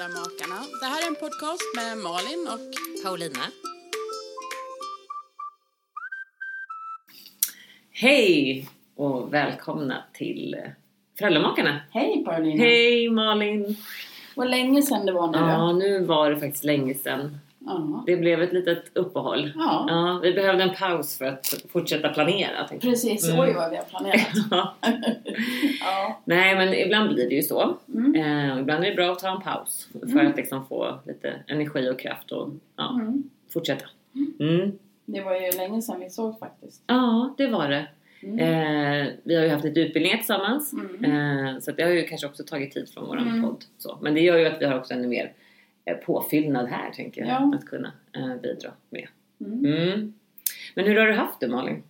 [0.00, 0.54] Föräldramakarna.
[0.80, 3.40] Det här är en podcast med Malin och Paulina.
[7.92, 10.56] Hej och välkomna till
[11.18, 11.80] Föräldramakarna.
[11.90, 12.64] Hej Paulina.
[12.64, 13.76] Hej Malin!
[14.36, 15.72] Vad länge sedan det var nu Ja, då.
[15.72, 17.38] nu var det faktiskt länge sedan.
[17.66, 18.02] Ja.
[18.06, 19.52] Det blev ett litet uppehåll.
[19.56, 19.86] Ja.
[19.88, 22.68] Ja, vi behövde en paus för att fortsätta planera.
[22.80, 23.40] Precis, Mm.
[23.40, 24.28] oj vad vi har planerat.
[25.80, 26.20] Ja.
[26.24, 27.76] Nej, men ibland blir det ju så.
[27.94, 28.14] Mm.
[28.14, 31.90] Eh, ibland är det bra att ta en paus för att liksom få lite energi
[31.90, 33.22] och kraft och ja, Mm.
[33.52, 33.84] fortsätta.
[34.40, 34.78] Mm.
[35.04, 36.82] Det var ju länge sedan vi såg faktiskt.
[36.86, 37.86] Ja, det var det.
[38.22, 38.38] Mm.
[38.38, 40.72] Eh, vi har ju haft lite utbildningar tillsammans.
[40.72, 41.04] Mm.
[41.46, 43.42] Eh, så det har ju kanske också tagit tid från våran Mm.
[43.42, 43.64] podd.
[43.78, 43.98] Så.
[44.02, 45.32] Men det gör ju att vi har också ännu mer
[46.06, 47.30] påfyllnad här, tänker jag.
[47.30, 47.52] Ja.
[47.54, 49.08] Att kunna eh, bidra med.
[49.40, 49.64] Mm.
[49.64, 50.14] Mm.
[50.74, 51.82] Men hur har du haft det Malin?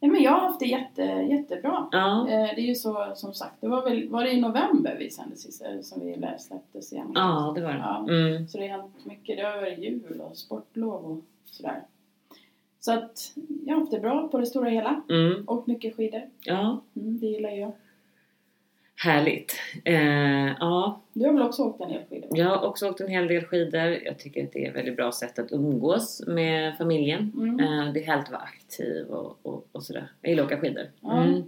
[0.00, 1.88] Ja, men jag har haft det jätte, jättebra.
[1.92, 2.28] Ja.
[2.28, 5.10] Eh, Det är ju så som sagt, det var väl var det i november vi
[5.10, 7.12] sände sist, eh, som vi släppte senast.
[7.14, 7.78] Ja, det var det.
[7.78, 8.06] Ja.
[8.08, 8.48] Mm.
[8.48, 9.36] Så det har hänt mycket.
[9.36, 11.82] Det har varit jul och sportlov och sådär.
[12.80, 13.32] Så att
[13.66, 15.02] jag har haft det bra på det stora hela.
[15.10, 15.44] Mm.
[15.48, 16.22] Och mycket skidor.
[16.44, 17.72] Ja, Mm, det gillar jag.
[19.04, 19.54] Härligt.
[19.84, 22.38] Eh, ja, Du har väl också åkt en del skidor?
[22.38, 23.98] jag har också åkt en hel del skidor.
[24.04, 27.32] Jag tycker att det är ett väldigt bra sätt att umgås med familjen.
[27.36, 27.60] Mm.
[27.60, 30.08] Eh, det är härligt att vara aktiv och, och, och sådär.
[30.20, 30.90] Jag gillar att åka skidor.
[31.02, 31.42] Mm.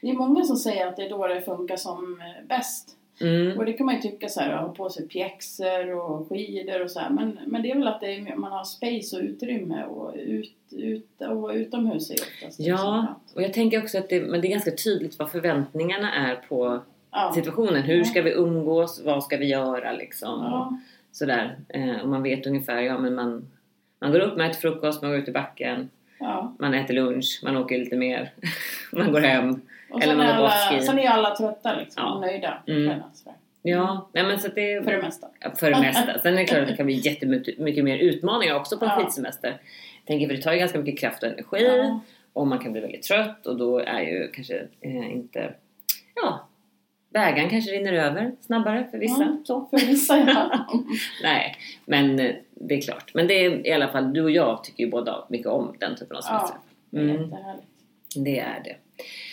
[0.00, 2.96] Det är många som säger att det är då det funkar som bäst.
[3.20, 3.58] Mm.
[3.58, 6.90] Och det kan man ju tycka så här, ha på sig pjäxor och skidor och
[6.90, 7.10] så här.
[7.10, 11.20] Men, men det är väl att är, man har space och utrymme och, ut, ut,
[11.20, 14.70] och utomhus är oftast Ja, och jag tänker också att det, men det är ganska
[14.70, 16.80] tydligt vad förväntningarna är på
[17.10, 17.32] ja.
[17.34, 17.82] situationen.
[17.82, 18.04] Hur Ja.
[18.04, 19.02] ska vi umgås?
[19.04, 20.42] Vad ska vi göra liksom?
[20.44, 20.78] Ja.
[21.12, 21.58] Sådär.
[21.68, 23.50] Eh, och man vet ungefär, ja men man,
[24.00, 26.54] man går upp, man äter frukost, man går ut i backen, ja.
[26.58, 28.30] man äter lunch, man åker lite mer,
[28.92, 29.60] man går hem.
[29.90, 32.14] Och Eller man är, går alla, sen är alla trötta liksom, Ja.
[32.14, 32.62] och nöjda.
[32.66, 33.00] Mm.
[33.62, 35.28] Ja, nej men så att det För det mesta.
[35.56, 36.18] För det mesta.
[36.18, 38.90] Sen är det klart att det kan bli jättemycket mycket mer utmaningar också på en
[38.90, 39.00] Ja.
[39.02, 39.56] skidsemester.
[40.06, 41.64] Tänker för det tar ju ganska mycket kraft och energi.
[41.78, 42.00] Ja.
[42.32, 45.54] Och man kan bli väldigt trött och då är ju kanske eh, inte...
[46.14, 46.48] Ja,
[47.12, 49.38] vägen kanske rinner över snabbare för vissa.
[49.46, 49.68] Ja.
[49.70, 50.66] För vissa ja.
[51.22, 53.10] Nej, men eh, det är klart.
[53.14, 55.96] Men det är i alla fall, du och jag tycker ju båda mycket om den
[55.96, 56.54] typen av semester.
[56.54, 56.62] ja.
[56.90, 57.22] Det är Mm.
[57.22, 57.66] jättehärligt.
[58.16, 58.76] Det är det.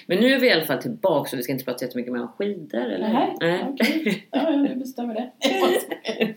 [0.05, 2.21] Men nu är vi i alla fall tillbaka så vi ska inte prata jättemycket mer
[2.21, 3.35] om skidor eller?
[3.41, 4.27] Nej, okej.
[4.31, 5.31] Ja, ja, du bestämmer det.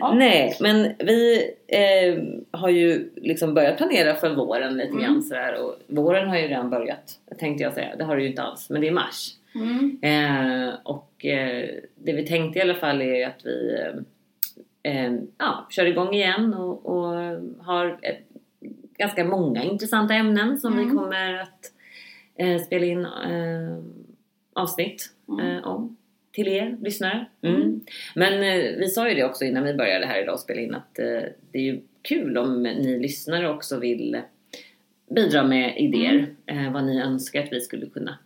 [0.00, 0.14] ja.
[0.14, 2.22] Nej, men vi eh,
[2.60, 5.22] har ju liksom börjat planera för våren lite grann Mm.
[5.22, 5.60] sådär.
[5.64, 7.96] Och våren har ju redan börjat, tänkte jag säga.
[7.96, 9.30] Det har det ju inte alls, men det är mars.
[9.54, 9.98] Mm.
[10.02, 13.78] Eh, och eh, det vi tänkte i alla fall är att vi
[14.82, 17.14] eh, eh, ja, kör igång igen och, och
[17.64, 18.20] har ett,
[18.98, 20.96] ganska många intressanta ämnen som vi Mm.
[20.96, 21.72] kommer att
[22.36, 23.78] eh, spela in eh,
[24.52, 25.46] avsnitt Mm.
[25.56, 25.96] eh, om
[26.32, 27.26] till er lyssnare.
[27.42, 27.56] Mm.
[27.56, 27.80] Mm.
[28.14, 30.74] Men eh, vi sa ju det också innan vi började här idag och spela in
[30.74, 34.16] att eh, det är ju kul om ni lyssnare också vill
[35.10, 36.26] bidra med idéer.
[36.46, 36.66] Mm.
[36.66, 38.18] Eh, vad ni önskar att vi skulle kunna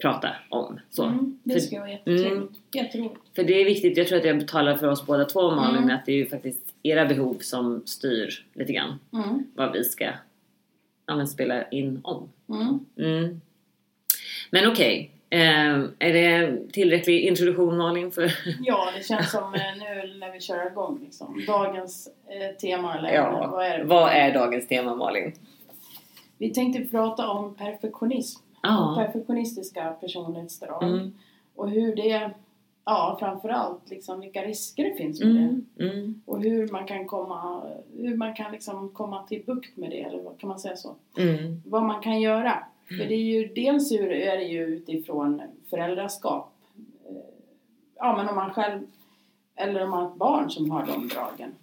[0.00, 0.80] prata om.
[0.90, 1.04] Så.
[1.04, 1.38] Mm.
[1.44, 1.90] Det För- ska vara.
[1.90, 2.48] Mm.
[2.74, 3.14] Jätteroligt.
[3.36, 5.96] För det är viktigt, jag tror att jag betalar för oss båda två Malin, Mm.
[5.96, 9.44] att det är ju faktiskt era behov som styr lite grann Mm.
[9.54, 10.10] vad vi ska
[11.06, 12.28] ja, men spela in om.
[12.48, 12.86] Mm.
[12.98, 13.40] Mm.
[14.50, 15.40] Men okej, eh,
[15.98, 18.10] är det tillräcklig introduktion Malin?
[18.12, 18.32] För...
[18.60, 21.44] Ja, det känns som eh, nu när vi kör igång liksom.
[21.46, 23.84] Dagens eh, tema eller Ja, vad är det?
[23.84, 25.32] vad är dagens tema Malin?
[26.38, 28.40] Vi tänkte prata om perfektionism.
[28.62, 28.94] Ja.
[28.98, 30.82] Perfektionistiska personlighetsdrag.
[30.82, 31.12] Mm.
[31.54, 32.30] Och hur det,
[32.84, 35.40] ja framförallt liksom vilka risker det finns med det.
[35.40, 35.66] Mm.
[35.78, 36.22] Mm.
[36.26, 37.62] Och hur man kan komma,
[37.96, 40.94] hur man kan liksom komma till bukt med det, eller vad kan man säga så?
[41.18, 41.62] Mm.
[41.66, 42.64] Vad man kan göra.
[42.88, 46.52] För det är ju, dels är det ju utifrån föräldraskap.
[47.08, 47.14] Eh,
[48.02, 48.80] Ja men om man själv,
[49.56, 51.54] eller om man har ett barn som har de dragen.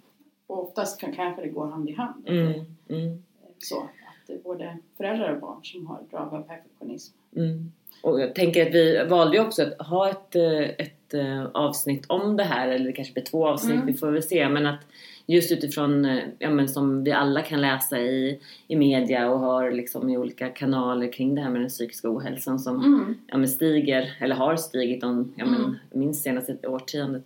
[0.46, 2.28] Och oftast kan, kanske det går hand i hand.
[2.28, 2.52] Mm.
[2.88, 3.22] Mm.
[3.58, 3.88] Så,
[4.32, 7.14] är både föräldrar och barn som har drag av perfektionism.
[7.36, 7.72] Mm.
[8.02, 12.04] Och jag tänker att vi valde ju också att ha ett, eh, ett eh, avsnitt
[12.08, 13.86] om det här, eller det kanske blir två avsnitt, Mm.
[13.86, 14.48] vi får väl se.
[14.48, 14.80] Men att
[15.26, 19.70] just utifrån, eh, ja men som vi alla kan läsa i, i media och har
[19.70, 23.14] liksom i olika kanaler kring det här med den psykiska ohälsan som Mm.
[23.26, 25.76] ja, men stiger, eller har stigit om, ja, men, Mm.
[25.92, 27.22] minst senaste årtiondet.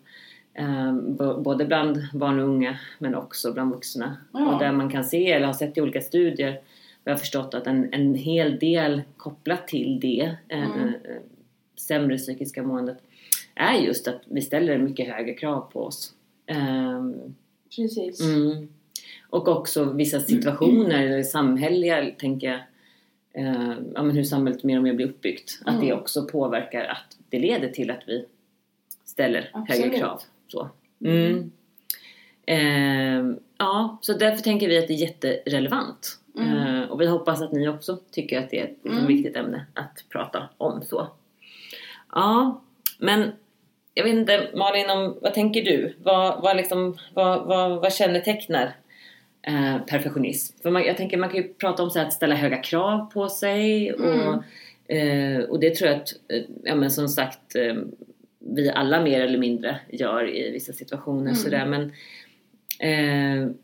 [0.54, 4.16] Eh, b- både bland barn och unga men också bland vuxna.
[4.32, 4.52] Ja.
[4.52, 6.60] Och där man kan se, eller har sett i olika studier,
[7.04, 10.92] vi har förstått att en, en hel del kopplat till det, eh, Mm.
[11.76, 12.98] sämre psykiska måendet,
[13.54, 16.14] är just att vi ställer mycket högre krav på oss.
[16.46, 17.14] Ehm,
[17.76, 18.20] Precis.
[18.20, 18.68] Mm.
[19.30, 22.60] Och också vissa situationer, eller samhälleliga, tänker jag,
[23.44, 25.60] eh, ja, men hur samhället mer och mer blir uppbyggt.
[25.64, 25.98] Att det Mm.
[25.98, 28.24] också påverkar att det leder till att vi
[29.04, 29.98] ställer högre Absolut.
[29.98, 30.22] krav.
[30.48, 30.68] Så.
[31.04, 31.50] Mm.
[32.46, 36.18] Eh, ja, så därför tänker vi att det är jätterelevant.
[36.38, 36.56] Mm.
[36.56, 39.06] Eh, och vi hoppas att ni också tycker att det är ett liksom, Mm.
[39.06, 40.82] viktigt ämne att prata om.
[40.82, 41.08] så.
[42.12, 42.62] Ja,
[42.98, 43.32] men
[43.94, 45.96] jag vet inte Malin, om, vad tänker du?
[46.02, 48.72] Vad, vad, liksom, vad, vad, vad kännetecknar
[49.42, 50.62] eh, perfektionism?
[50.62, 53.10] För man, jag tänker man kan ju prata om så här, att ställa höga krav
[53.12, 54.44] på sig och,
[54.94, 57.56] eh, och det tror jag att, eh, ja men som sagt
[58.38, 61.34] vi alla mer eller mindre gör i vissa situationer Mm.
[61.34, 61.92] sådär men,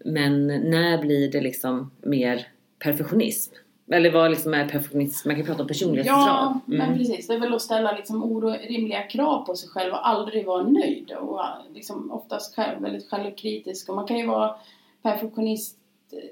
[0.04, 2.46] men när blir det liksom mer
[2.78, 3.54] perfektionism?
[3.90, 5.28] Eller vad liksom är perfektionism?
[5.28, 6.18] Man kan prata om personlighetsdrag.
[6.18, 6.98] Ja, men Mm.
[6.98, 7.26] precis.
[7.26, 11.12] Det är väl att ställa liksom orimliga krav på sig själv och aldrig vara nöjd.
[11.12, 11.40] Och
[11.74, 13.88] liksom oftast själv, väldigt självkritisk.
[13.88, 14.54] Och man kan ju vara
[15.02, 15.76] perfektionist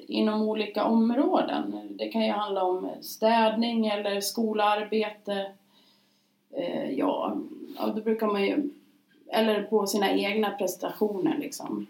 [0.06, 1.88] inom olika områden.
[1.98, 5.46] Det kan ju handla om städning eller skolarbete.
[6.56, 7.36] Eh, ja,
[7.78, 8.70] ja, då brukar man ju...
[9.32, 11.86] Eller på sina egna prestationer liksom.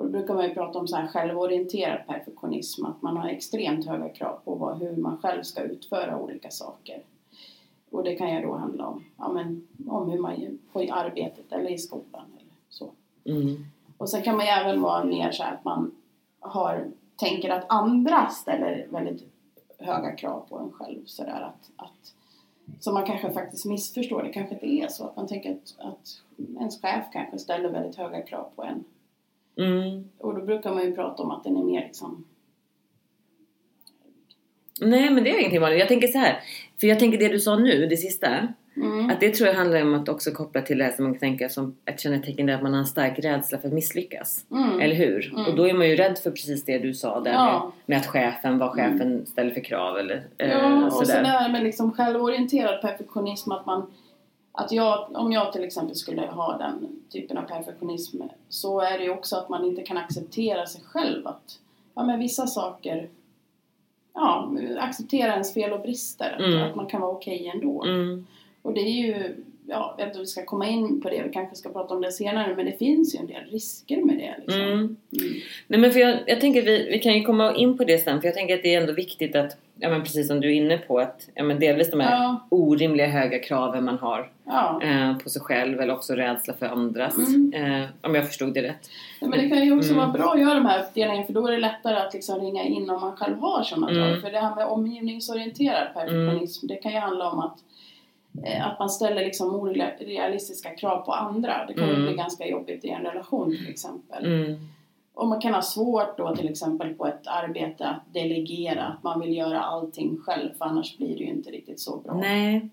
[0.00, 3.86] Och då brukar man ju prata om så här självorienterad perfektionism, att man har extremt
[3.86, 7.02] höga krav på vad, hur man själv ska utföra olika saker.
[7.90, 11.52] Och det kan ju då handla om, ja, men, om hur man på i arbetet
[11.52, 12.90] eller i skolan eller så.
[13.24, 13.64] Mm.
[13.98, 15.94] Och sen kan man ju även vara mer så här att man
[16.40, 19.24] har, tänker att andra ställer väldigt
[19.78, 21.00] höga krav på en själv.
[21.06, 22.14] Så där att, att,
[22.80, 25.04] så man kanske faktiskt missförstår, det kanske inte är så.
[25.04, 26.22] Att man tänker att, att
[26.56, 28.84] ens chef kanske ställer väldigt höga krav på en.
[29.60, 30.04] Mm.
[30.18, 32.24] Och då brukar man ju prata om att den är mer liksom...
[34.80, 35.78] Nej men det är ingenting vanligt.
[35.78, 36.40] Jag tänker så här.
[36.80, 38.48] För jag tänker det du sa nu, det sista.
[38.76, 39.10] Mm.
[39.10, 41.20] Att det tror jag handlar om att också koppla till det här som man kan
[41.20, 44.46] tänka som ett kännetecken där att man har en stark rädsla för att misslyckas.
[44.50, 44.80] Mm.
[44.80, 45.32] Eller hur?
[45.34, 45.46] Mm.
[45.46, 47.72] Och då är man ju rädd för precis det du sa där Ja.
[47.86, 51.06] med, med att chefen, vad chefen ställer för krav eller eh, Ja, och sådär.
[51.06, 53.90] sen det här med liksom självorienterad perfektionism att man
[54.52, 59.04] att jag, om jag till exempel skulle ha den typen av perfektionism så är det
[59.04, 61.58] ju också att man inte kan acceptera sig själv att
[61.94, 63.08] ja men vissa saker
[64.14, 66.62] ja, acceptera ens fel och brister att, Mm.
[66.70, 68.26] att man kan vara okej ändå Mm.
[68.62, 71.22] och det är ju ja, jag vet inte om vi ska komma in på det,
[71.22, 74.16] vi kanske ska prata om det senare men det finns ju en del risker med
[74.18, 74.62] det liksom.
[74.62, 74.72] Mm.
[74.78, 74.96] Mm.
[75.66, 78.20] Nej men för jag, jag tänker vi, vi kan ju komma in på det sen
[78.20, 80.52] för jag tänker att det är ändå viktigt att, ja men precis som du är
[80.54, 82.46] inne på att, ja men delvis de här Ja.
[82.48, 84.80] orimliga höga kraven man har Ja.
[84.82, 87.18] eh, på sig själv eller också rädsla för andras.
[87.18, 87.52] Mm.
[87.82, 88.90] Eh, om jag förstod det rätt.
[89.20, 89.98] Ja, men det kan ju också Mm.
[90.06, 92.64] vara bra att göra de här uppdelningarna för då är det lättare att liksom ringa
[92.64, 94.02] in om man själv har sådana Mm.
[94.02, 94.20] drag.
[94.22, 97.56] För det här med omgivningsorienterad perfektionism det kan ju handla om att,
[98.62, 101.64] att man ställer liksom orealistiska krav på andra.
[101.68, 102.06] Det kan ju Mm.
[102.06, 104.24] bli ganska jobbigt i en relation till exempel.
[104.26, 104.56] Mm.
[105.14, 109.20] Och man kan ha svårt då till exempel på ett arbete att delegera, att man
[109.20, 112.14] vill göra allting själv för annars blir det ju inte riktigt så bra.
[112.14, 112.68] Nej.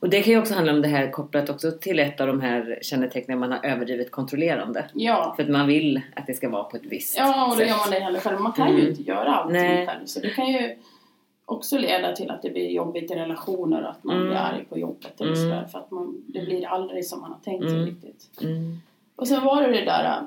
[0.00, 2.40] Och det kan ju också handla om det här kopplat också till ett av de
[2.40, 4.84] här kännetecknen man har överdrivet kontrollerande.
[4.94, 7.56] Ja, För att man vill att det ska vara på ett visst Ja, och då
[7.56, 7.68] sätt.
[7.68, 8.40] gör man det heller själv.
[8.40, 8.90] Man kan ju Mm.
[8.90, 9.86] inte göra allting Nej.
[9.86, 10.06] själv.
[10.06, 10.76] Så det kan ju
[11.44, 14.28] också leda till att det blir jobbigt i relationer och att man Mm.
[14.28, 15.42] blir arg på jobbet eller Mm.
[15.50, 15.66] sådär.
[15.66, 17.86] För att man, det blir aldrig som man har tänkt sig Mm.
[17.86, 18.30] riktigt.
[18.42, 18.76] Mm.
[19.16, 20.22] Och sen var det det där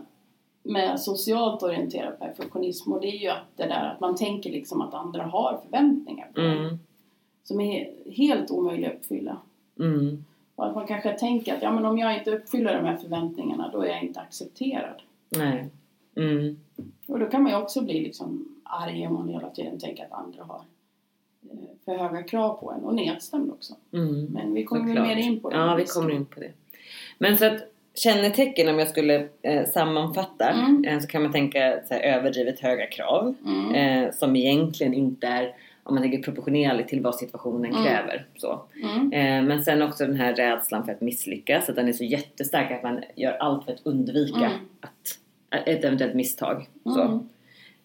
[0.63, 4.81] med socialt orienterad perfektionism och det är ju att det där att man tänker liksom
[4.81, 6.79] att andra har förväntningar på Mm.
[7.43, 9.37] som är helt omöjliga att uppfylla.
[9.79, 10.23] Mm.
[10.55, 13.69] Och att man kanske tänker att ja, men om jag inte uppfyller de här förväntningarna
[13.73, 15.01] då är jag inte accepterad.
[15.29, 15.69] Nej.
[16.15, 16.59] Mm.
[17.07, 20.11] Och då kan man ju också bli liksom arg om man hela tiden tänker att
[20.11, 20.61] andra har
[21.85, 23.73] för höga krav på en och nedstämd också.
[23.93, 24.25] Mm.
[24.25, 25.07] Men vi kommer Såklart.
[25.07, 25.55] mer in på det.
[25.57, 26.51] Ja, vi kommer in på det.
[27.17, 27.57] Men så att
[27.95, 30.85] kännetecken om jag skulle eh, sammanfatta Mm.
[30.85, 33.75] eh, så kan man tänka så här, överdrivet höga krav Mm.
[33.75, 37.83] eh, som egentligen inte är om man tänker proportionerligt till vad situationen Mm.
[37.83, 38.25] kräver.
[38.37, 38.61] Så.
[38.83, 39.13] Mm.
[39.13, 42.71] Eh, men sen också den här rädslan för att misslyckas, att den är så jättestark
[42.71, 44.51] att man gör allt för att undvika Mm.
[44.81, 45.19] att,
[45.67, 46.67] ett eventuellt misstag.
[46.83, 47.21] Så.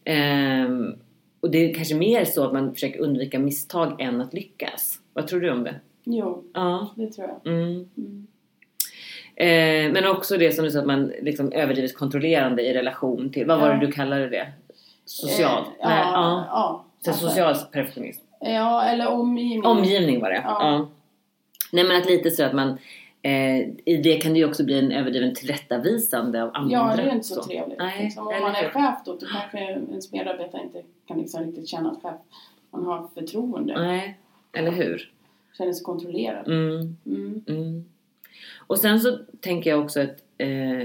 [0.05, 0.97] Mm.
[1.43, 4.99] Och det är kanske mer så att man försöker undvika misstag än att lyckas.
[5.13, 5.75] Vad tror du om det?
[6.05, 6.89] Jo, Ja.
[6.97, 7.53] det tror jag.
[7.55, 7.89] Mm.
[7.97, 8.27] Mm.
[9.37, 13.47] Eh, men också det som du sa att man liksom överdrivet kontrollerande i relation till,
[13.47, 14.53] vad var det du kallade det?
[15.05, 15.67] Socialt?
[15.67, 16.45] Eh, ja, Nej, ja.
[16.49, 16.85] ja.
[17.05, 18.25] Så alltså, social perfektionism.
[18.41, 19.65] Ja, eller omgivning.
[19.65, 20.43] Omgivning var det.
[20.45, 20.59] Ja.
[20.61, 20.89] Ja.
[21.73, 22.79] Nej men att lite så att man
[23.23, 26.73] eh, i det kan det ju också bli en överdriven tillrättavisande av andra.
[26.73, 27.79] Ja, det är inte så, trevligt.
[27.79, 31.69] Nej, liksom, om man är chef då, då kanske ens medarbetare inte kan liksom riktigt
[31.69, 32.15] känna att chef,
[32.71, 33.75] man har förtroende.
[33.83, 34.19] Nej,
[34.53, 35.13] eller hur?
[35.59, 36.47] Känner sig kontrollerad.
[36.49, 37.45] Mm, Mm.
[37.49, 37.85] mm.
[38.67, 40.81] Och sen så tänker jag också att eh,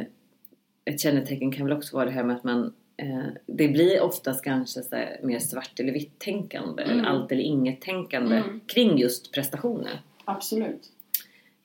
[0.86, 4.44] ett kännetecken kan väl också vara det här med att man eh, det blir oftast
[4.44, 6.98] kanske så mer svart eller vitt tänkande Mm.
[7.00, 8.60] eller allt eller inget tänkande Mm.
[8.68, 10.02] kring just prestationer.
[10.26, 10.92] Absolut.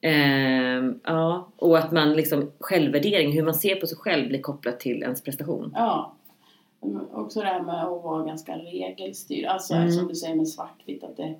[0.04, 4.80] Ehm, ja, och att man liksom självvärdering, hur man ser på sig själv blir kopplat
[4.80, 5.73] till ens prestation.
[5.75, 6.14] Ja.
[7.12, 9.44] Också det här med att vara ganska regelstyrd.
[9.44, 9.90] Alltså Mm.
[9.90, 11.35] som du säger med svartvitt att det,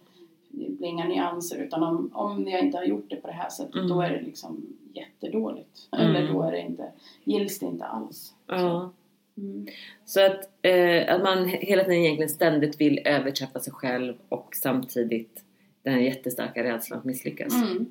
[0.49, 3.49] det blir inga nyanser utan om, om jag inte har gjort det på det här
[3.49, 3.88] sättet Mm.
[3.88, 5.88] då är det liksom jättedåligt.
[5.99, 6.16] Mm.
[6.16, 6.92] Eller då är det inte,
[7.25, 8.35] gills det inte alls.
[8.47, 8.92] Ja.
[9.37, 9.66] Mm.
[10.04, 15.45] Så att, eh, att man hela tiden egentligen ständigt vill överträffa sig själv och samtidigt
[15.83, 17.54] den jättestarka rädslan att misslyckas.
[17.54, 17.87] Mm.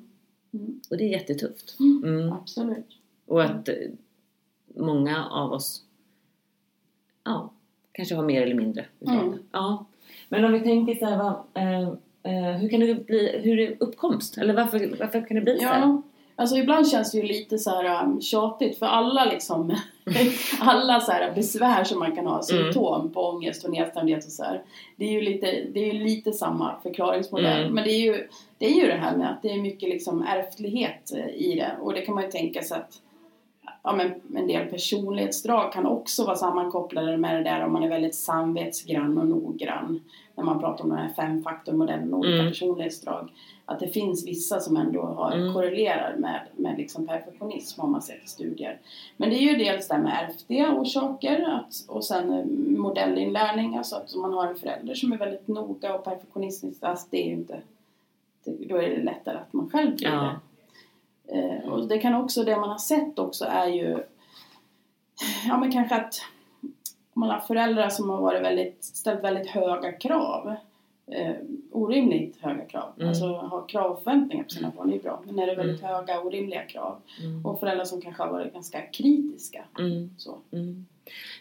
[0.52, 0.80] Mm.
[0.90, 1.76] Och det är jättetufft.
[1.80, 2.04] Mm.
[2.04, 2.32] Mm.
[2.32, 2.98] Absolut.
[3.26, 3.74] Och att eh,
[4.76, 5.84] många av oss
[7.24, 7.52] ja,
[7.92, 9.30] kanske har mer eller mindre utav Mm.
[9.30, 9.38] det.
[9.52, 9.86] Ja.
[10.28, 11.88] Men om vi tänker så här, vad, eh,
[12.22, 14.38] eh, hur kan det bli, hur är uppkomst?
[14.38, 15.80] Eller varför, varför kan det bli så här?
[15.80, 16.02] Ja,
[16.36, 19.76] alltså ibland känns det ju lite så här um, tjatigt för alla liksom
[20.60, 24.42] alla så här besvär som man kan ha, symptom på ångest och nedstämdhet och så
[24.44, 24.62] här.
[24.96, 27.62] Det är ju lite, det är ju lite samma förklaringsmodell.
[27.62, 27.74] Mm.
[27.74, 30.22] Men det är, ju, det är ju det här med att det är mycket liksom
[30.22, 31.76] ärftlighet eh, i det.
[31.80, 33.00] Och det kan man ju tänka sig att
[33.82, 37.88] ja, men en del personlighetsdrag kan också vara sammankopplade med det där om man är
[37.88, 40.00] väldigt samvetsgrann och noggrann.
[40.34, 42.46] När man pratar om den här femfaktormodellen och olika Mm.
[42.52, 43.32] personlighetsdrag.
[43.64, 45.52] Att det finns vissa som ändå har, Mm.
[45.54, 48.78] korrelerar med, med liksom perfektionism om man ser till studier.
[49.16, 52.48] Men det är ju dels det här med ärftliga orsaker att, och sen
[52.78, 53.76] modellinlärning.
[53.76, 56.82] Alltså att om man har en förälder som är väldigt noga och perfektionistisk.
[56.82, 57.60] Alltså det är ju inte,
[58.44, 60.14] det, då är det lättare att man själv blir Ja.
[60.22, 60.36] det.
[61.32, 63.88] Eh, och det kan också, det man har sett också är ju
[65.48, 66.14] Ja men kanske att
[67.14, 70.54] om man har föräldrar som har varit väldigt, ställt väldigt höga krav
[71.06, 71.34] eh,
[71.72, 72.92] Orimligt höga krav.
[72.96, 73.08] Mm.
[73.08, 75.22] Alltså ha krav och förväntningar på sina barn, det är bra.
[75.26, 77.46] Men när det är väldigt höga orimliga krav Mm.
[77.46, 79.64] och föräldrar som kanske har varit ganska kritiska.
[79.78, 80.10] Mm.
[80.18, 80.38] Så.
[80.52, 80.86] Mm.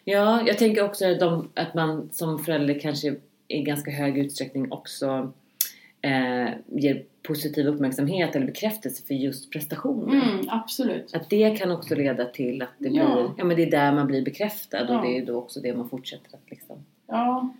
[0.03, 3.15] Ja, jag tänker också de, att man som förälder kanske
[3.47, 5.31] i ganska hög utsträckning också
[6.01, 10.21] eh, ger positiv uppmärksamhet eller bekräftelse för just prestationen.
[10.21, 11.15] Mm, absolut.
[11.15, 13.33] Att det kan också leda till att det blir, Ja.
[13.37, 14.97] ja men det är där man blir bekräftad Ja.
[14.99, 16.85] och det är då också det man fortsätter att liksom.
[17.07, 17.53] Ja.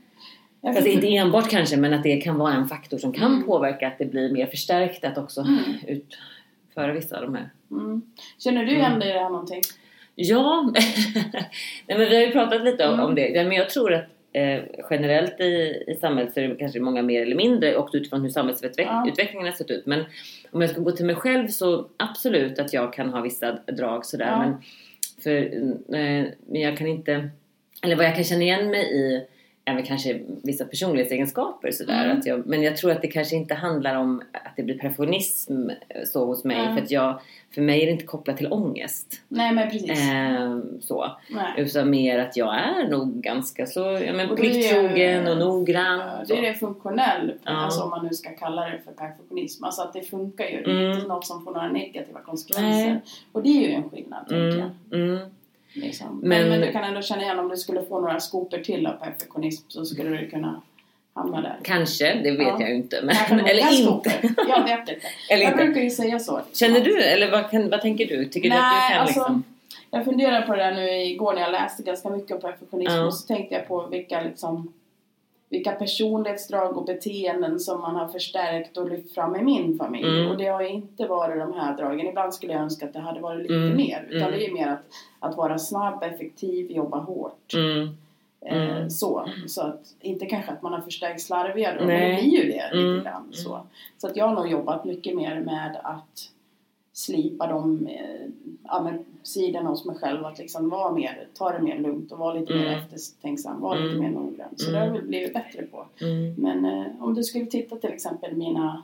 [0.62, 3.44] Jag Alltså inte enbart kanske men att det kan vara en faktor som kan Mm.
[3.44, 5.60] påverka att det blir mer förstärkt att också Mm.
[5.88, 7.50] utföra vissa av de här.
[7.72, 8.02] mm.
[8.38, 9.62] Känner du igen dig i det här någonting?
[10.16, 10.72] Ja,
[11.88, 13.06] Nej, men vi har ju pratat lite om, Mm.
[13.06, 13.28] om det.
[13.30, 14.60] Ja, men jag tror att eh,
[14.90, 18.30] generellt i, i samhället så är det kanske många mer eller mindre och utifrån hur
[18.30, 19.46] samhällsutvecklingen Ja.
[19.46, 19.86] har sett ut.
[19.86, 20.04] Men
[20.52, 24.06] om jag ska gå till mig själv så absolut att jag kan ha vissa drag
[24.06, 24.26] sådär.
[24.26, 24.40] Ja.
[24.40, 24.62] Men,
[25.24, 25.36] för,
[25.96, 27.30] eh, men jag kan inte,
[27.84, 29.26] eller vad jag kan känna igen mig i
[29.76, 32.06] väl kanske vissa personlighetsegenskaper sådär.
[32.06, 32.18] Mm.
[32.18, 35.70] Att jag, men jag tror att det kanske inte handlar om att det blir perfektionism
[35.70, 35.76] eh,
[36.06, 36.58] så hos mig.
[36.58, 36.76] Nej.
[36.76, 37.20] För att jag,
[37.56, 39.22] för mig är det inte kopplat till ångest.
[39.28, 40.00] Nej men precis.
[40.12, 41.12] Ehm, så.
[41.30, 41.54] Nej.
[41.58, 46.00] Utan mer att jag är nog ganska så ja, men plikttrogen och noggrann.
[46.00, 46.24] Ja.
[46.28, 47.52] Det är det funktionell, Ja.
[47.52, 49.64] alltså om man nu ska kalla det för perfektionism.
[49.64, 50.64] Alltså att det funkar ju.
[50.64, 50.92] Det är Mm.
[50.98, 52.90] inte något som får några negativa konsekvenser.
[52.90, 53.00] Nej.
[53.32, 54.70] Och det är ju en skillnad, tänker jag.
[55.74, 56.20] Liksom.
[56.24, 58.92] Men- Men, du kan ändå känna igen om du skulle få några skopor till av
[58.94, 60.62] perfektionism så skulle du kunna
[61.14, 61.60] hamna där.
[61.64, 62.58] Kanske, det vet Ja.
[62.60, 63.02] jag ju inte.
[63.04, 64.12] Men, många eller inte.
[64.48, 64.96] Jag vet inte.
[65.30, 65.64] Eller jag inte.
[65.66, 66.42] brukar ju säga så.
[66.54, 68.26] Känner du, eller vad, kan, vad tänker du?
[68.26, 69.44] Tycker du att Nej, du kan alltså, liksom...
[69.92, 73.06] Jag funderade på det där nu igår när jag läste ganska mycket om perfektionism Ja.
[73.06, 74.74] och så tänkte jag på vilka liksom
[75.52, 80.08] vilka personlighetsdrag och beteenden som man har förstärkt och lyft fram i min familj.
[80.20, 80.32] Mm.
[80.32, 82.08] Och det har inte varit de här dragen.
[82.08, 83.78] Ibland skulle jag önska att det hade varit lite Mm.
[83.78, 84.08] mer.
[84.10, 84.40] Utan Mm.
[84.40, 84.84] det är mer att,
[85.20, 87.54] att vara snabb, effektiv, jobba hårt.
[87.54, 87.90] Mm,
[88.46, 88.90] Eh, Mm.
[88.90, 92.52] Så, så att, inte kanske att man har förstärkt slarvigare då, men det blir ju
[92.52, 92.94] det Mm.
[92.96, 93.28] lite grann.
[93.32, 93.60] Så.
[93.98, 96.30] så att jag har nog jobbat mycket mer med att
[96.94, 98.28] slipa de eh,
[99.24, 100.26] sidorna hos mig själv.
[100.26, 102.80] Att liksom vara mer, ta det mer lugnt och vara lite mer Mm.
[102.80, 104.00] eftertänksam, vara lite Mm.
[104.02, 104.50] mer noggrann.
[104.58, 104.74] Så Mm.
[104.74, 105.86] det har jag väl blivit bättre på.
[106.02, 106.34] Mm.
[106.38, 108.84] Men eh, om du skulle titta till exempel mina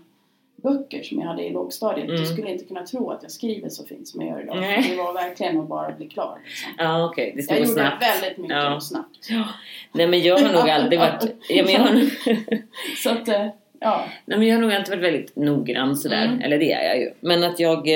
[0.64, 2.08] böcker som jag hade i lågstadiet.
[2.10, 2.22] Mm.
[2.22, 4.58] Du skulle inte kunna tro att jag skriver så fint som jag gör idag.
[4.60, 4.88] Nej.
[4.90, 6.40] Det var verkligen att bara bli klar.
[6.46, 6.72] Liksom.
[6.78, 7.34] Ja, okej.
[7.36, 8.04] Det Jag gjorde snabbt.
[8.04, 8.76] väldigt mycket Ja.
[8.76, 9.28] och snabbt.
[9.30, 9.44] Ja.
[9.92, 11.24] Nej, men jag har nog aldrig varit...
[11.50, 12.06] Ja, men jag, har
[13.04, 13.48] Så att, eh,
[13.80, 14.06] ja.
[14.26, 16.26] nej, men jag har nog alltid varit väldigt noggrann sådär.
[16.26, 16.42] Mm.
[16.42, 17.12] Eller det är jag ju.
[17.20, 17.88] Men att jag...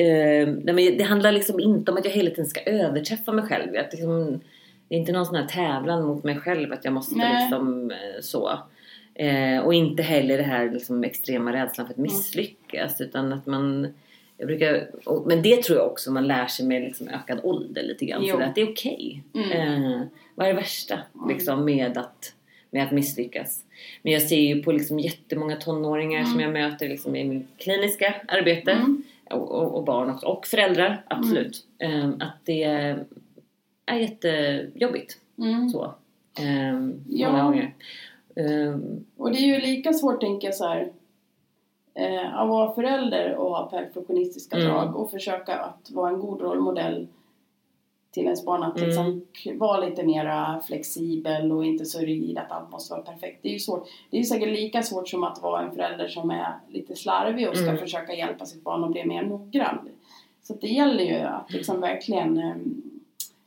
[0.00, 0.48] Eh,
[0.96, 3.76] det handlar liksom inte om att jag hela tiden ska överträffa mig själv.
[3.76, 4.40] Att liksom,
[4.88, 7.42] det är inte någon sån här tävlan mot mig själv att jag måste Nej.
[7.42, 8.58] liksom eh, så.
[9.14, 13.00] Eh, och inte heller det här liksom extrema rädslan för att misslyckas.
[13.00, 13.94] Utan att man...
[14.36, 17.82] Jag brukar, och, men det tror jag också man lär sig med liksom ökad ålder
[17.82, 18.26] lite grann.
[18.26, 19.22] Så att det är okej.
[19.34, 19.50] Mm.
[19.50, 20.00] Eh,
[20.34, 22.34] vad är det värsta liksom, med, att,
[22.70, 23.64] med att misslyckas?
[24.02, 28.14] Men jag ser ju på liksom, jättemånga tonåringar som jag möter liksom, i min kliniska
[28.28, 28.78] arbete.
[29.30, 29.42] Mm.
[29.42, 30.26] Och, och, och barn också.
[30.26, 31.66] Och föräldrar, absolut.
[31.78, 33.04] Eh, att det är
[34.00, 35.18] jättejobbigt.
[35.38, 35.68] Mm.
[35.68, 35.84] Så.
[36.38, 37.30] Eh, Ja.
[37.32, 37.74] många gånger.
[38.34, 38.76] Eh,
[39.16, 40.92] Och det är ju lika svårt tänker jag så här.
[41.94, 44.68] Eh, att vara förälder och ha perfektionistiska Mm.
[44.68, 47.06] drag och försöka att vara en god rollmodell
[48.10, 48.62] till ens barn.
[48.62, 48.86] Att Mm.
[48.88, 49.22] liksom
[49.58, 53.38] vara lite mera flexibel och inte så rigid att allt måste vara perfekt.
[53.42, 53.88] Det är ju svårt.
[54.10, 57.48] Det är ju säkert lika svårt som att vara en förälder som är lite slarvig
[57.48, 57.78] och ska Mm.
[57.78, 59.78] försöka hjälpa sitt barn att bli mer noggrann.
[60.42, 62.54] Så det gäller ju att liksom verkligen eh,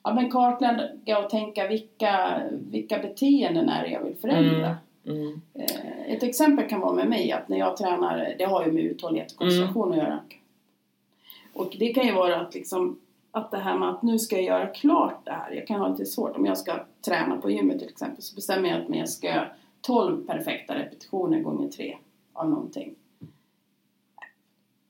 [0.03, 2.41] ja, men kartlägga och tänka vilka,
[2.71, 4.77] vilka beteenden är det jag vill förändra.
[5.07, 8.71] mm, Eh, Ett exempel kan vara med mig att när jag tränar, det har ju
[8.71, 10.19] med uthållighet och koncentration att göra.
[11.53, 12.99] Och det kan ju vara att liksom
[13.35, 15.51] att det här med att nu ska jag göra klart det här.
[15.51, 18.69] Jag kan ha lite svårt om jag ska träna på gymmet till exempel så bestämmer
[18.69, 19.47] jag att jag ska göra
[19.81, 21.97] 12 perfekta repetitioner gånger tre
[22.33, 22.95] av någonting.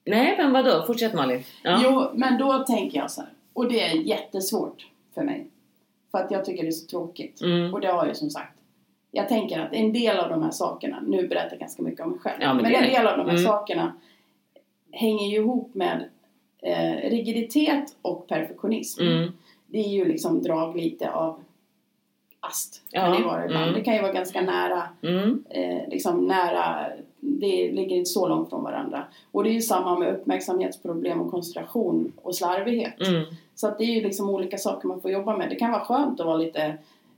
[0.06, 0.84] nej, men vadå?
[0.88, 1.44] Fortsätt Malin.
[1.63, 1.80] Ja.
[1.84, 3.30] Jo, men då tänker jag så här.
[3.54, 5.48] Och det är jättesvårt för mig.
[6.12, 7.41] För att jag tycker det är så tråkigt.
[7.41, 7.74] Mm.
[7.74, 8.60] Och det har jag ju som sagt.
[9.12, 12.10] Jag tänker att en del av de här sakerna, nu berättar jag ganska mycket om
[12.12, 12.41] mig själv.
[12.41, 13.44] Ja, men men en del av de här Mm.
[13.46, 13.94] sakerna
[14.91, 16.10] hänger ju ihop med
[16.63, 19.02] eh, rigiditet och perfektionism.
[19.02, 19.32] Mm.
[19.67, 21.39] Det är ju liksom drag lite av
[22.39, 22.82] ast.
[22.91, 23.63] Kan Ja, det, vara ibland.
[23.63, 23.76] mm.
[23.76, 25.43] det kan ju vara ganska nära Mm.
[25.49, 26.86] eh, liksom nära,
[27.19, 29.04] det ligger inte så långt från varandra.
[29.32, 33.08] Och det är ju samma med uppmärksamhetsproblem och koncentration och slarvighet.
[33.08, 33.23] Mm.
[33.56, 35.49] Så att det är ju liksom olika saker man får jobba med.
[35.49, 36.78] Det kan vara skönt att vara lite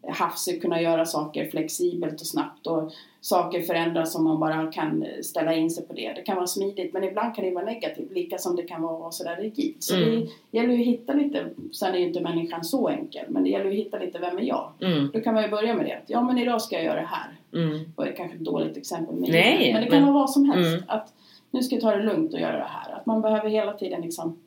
[0.10, 2.92] hafsig, kunna göra saker flexibelt och snabbt och
[3.22, 6.14] saker förändras om man bara kan ställa in sig på det.
[6.16, 9.12] Det kan vara smidigt men ibland kan det vara negativt, lika som det kan vara
[9.12, 9.76] sådär rigid.
[9.80, 10.20] Så Mm.
[10.52, 13.50] det gäller ju att hitta lite, sen är ju inte människan så enkel, men det
[13.50, 14.72] gäller ju att hitta lite, vem är jag?
[14.82, 15.10] Mm.
[15.14, 17.36] Då kan man ju börja med det, ja men idag ska jag göra det här.
[17.54, 17.80] Mm.
[17.96, 20.30] Och det är kanske ett dåligt exempel med Nej, men det kan men- vara vad
[20.30, 20.74] som helst.
[20.74, 20.84] Mm.
[20.88, 21.14] Att
[21.52, 22.94] nu ska jag ta det lugnt och göra det här.
[22.96, 24.38] Att man behöver hela tiden liksom,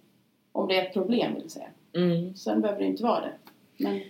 [0.52, 1.66] om det är ett problem vill säga.
[1.96, 2.34] Mm.
[2.36, 3.32] Sen behöver det inte vara det.
[3.76, 4.00] Men,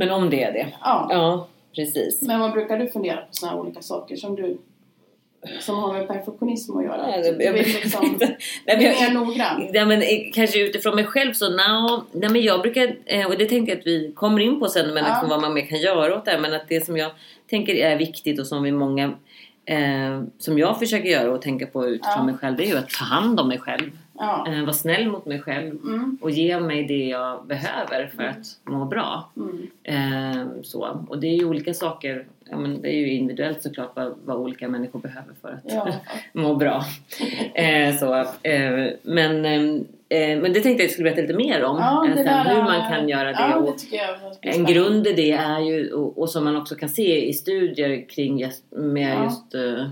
[0.00, 0.66] Men om det är det.
[0.80, 1.06] ja.
[1.10, 2.22] Ja, precis.
[2.22, 4.58] Men vad brukar du fundera på sådana här olika saker som du
[5.60, 7.06] som har med perfektionism att göra?
[7.06, 8.36] Nej, Du jag- liksom Nej,
[8.66, 9.68] men mer noggrann?
[9.72, 13.38] Ja, men, eh, kanske utifrån mig själv så no, nej, men jag brukar, eh, och
[13.38, 15.10] det tänker jag att vi kommer in på sen men Ja.
[15.10, 17.10] liksom vad man mer kan göra åt det här, men att det som jag
[17.50, 19.12] tänker är viktigt och som vi många
[19.64, 22.22] eh, som jag försöker göra och tänka på utifrån Ja.
[22.22, 23.90] mig själv det är ju att ta hand om mig själv.
[24.20, 24.46] Ja.
[24.48, 26.18] Eh, vara snäll mot mig själv Mm.
[26.20, 29.30] och ge mig det jag behöver för att må bra.
[29.36, 29.66] Mm.
[29.82, 31.04] Eh, så.
[31.08, 34.36] Och det är ju olika saker, ja, men det är ju individuellt såklart vad, vad
[34.36, 35.92] olika människor behöver för att Ja.
[36.32, 36.84] må bra.
[37.54, 41.64] eh, så, eh, men, eh, men det tänkte jag att jag skulle berätta lite mer
[41.64, 41.76] om.
[41.78, 43.32] Ja, eh, sen där, hur man kan göra det.
[43.32, 43.76] Ja, och,
[44.42, 47.32] det en grund i det är ju, och, och som man också kan se i
[47.32, 49.24] studier kring just, med Ja.
[49.24, 49.86] just uh,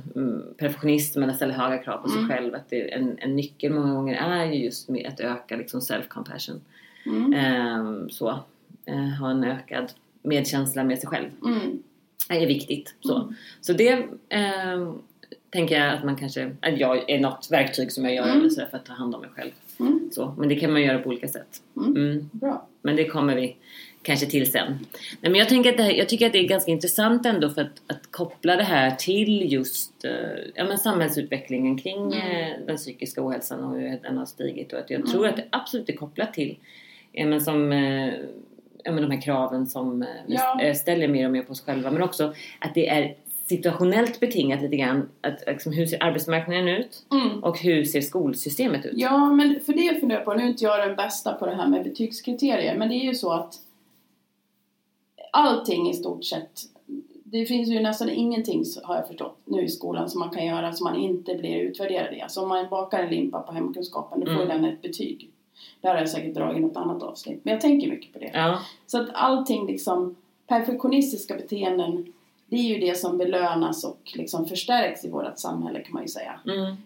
[0.58, 2.30] perfektionism eller ställa höga krav på sig Mm.
[2.30, 2.54] själv.
[2.54, 6.60] Att det, en, en nyckel många gånger är ju just med att öka liksom self-compassion.
[7.06, 7.32] Mm.
[7.34, 8.28] Ehm, så,
[8.86, 9.92] eh, ha en ökad
[10.22, 11.26] medkänsla med sig själv.
[11.44, 11.82] Mm.
[12.28, 12.94] Är viktigt.
[13.00, 14.98] Så, så det ehm,
[15.50, 18.50] tänker jag att man kanske, att jag är något verktyg som jag gör Mm.
[18.50, 19.50] för att ta hand om mig själv.
[19.80, 20.10] Mm.
[20.12, 21.62] Så, men det kan man göra på olika sätt.
[21.76, 21.96] Mm.
[21.96, 22.30] Mm.
[22.32, 22.66] Bra.
[22.82, 23.56] Men det kommer vi
[24.02, 24.72] kanske till sen.
[25.20, 27.50] Nej, men jag, tänker att det här, jag tycker att det är ganska intressant ändå
[27.50, 30.10] för att, att koppla det här till just eh,
[30.54, 32.18] ja, men samhällsutvecklingen kring Mm.
[32.52, 34.72] eh, den psykiska ohälsan och hur den har stigit.
[34.72, 36.56] Och att jag tror att det absolut är kopplat till
[37.12, 38.14] ja, men som, eh,
[38.88, 40.60] ja, men de här kraven som eh, vi Ja.
[40.62, 41.90] eh, ställer mer och mer på oss själva.
[41.90, 43.14] Men också att det är
[43.46, 45.08] situationellt betingat lite grann.
[45.20, 47.02] Att, liksom, hur ser arbetsmarknaden ut?
[47.12, 47.44] Mm.
[47.44, 48.92] Och hur ser skolsystemet ut?
[48.96, 51.54] Ja, men för det funderar jag på, nu är inte jag den bästa på det
[51.54, 53.54] här med betygskriterier, men det är ju så att
[55.32, 56.60] allting i stort sett.
[57.24, 60.72] Det finns ju nästan ingenting har jag förstått nu i skolan som man kan göra
[60.72, 62.20] som man inte blir utvärderad i.
[62.20, 64.48] Alltså om man bakar en limpa på hemkunskapen då får Mm.
[64.48, 65.30] den ett betyg.
[65.80, 67.40] Där har jag säkert dragit något annat avsnitt.
[67.44, 68.30] Men jag tänker mycket på det.
[68.34, 68.58] Ja.
[68.86, 72.12] Så att allting liksom, perfektionistiska beteenden,
[72.46, 76.08] det är ju det som belönas och liksom förstärks i vårt samhälle kan man ju
[76.08, 76.40] säga.
[76.46, 76.76] Mm.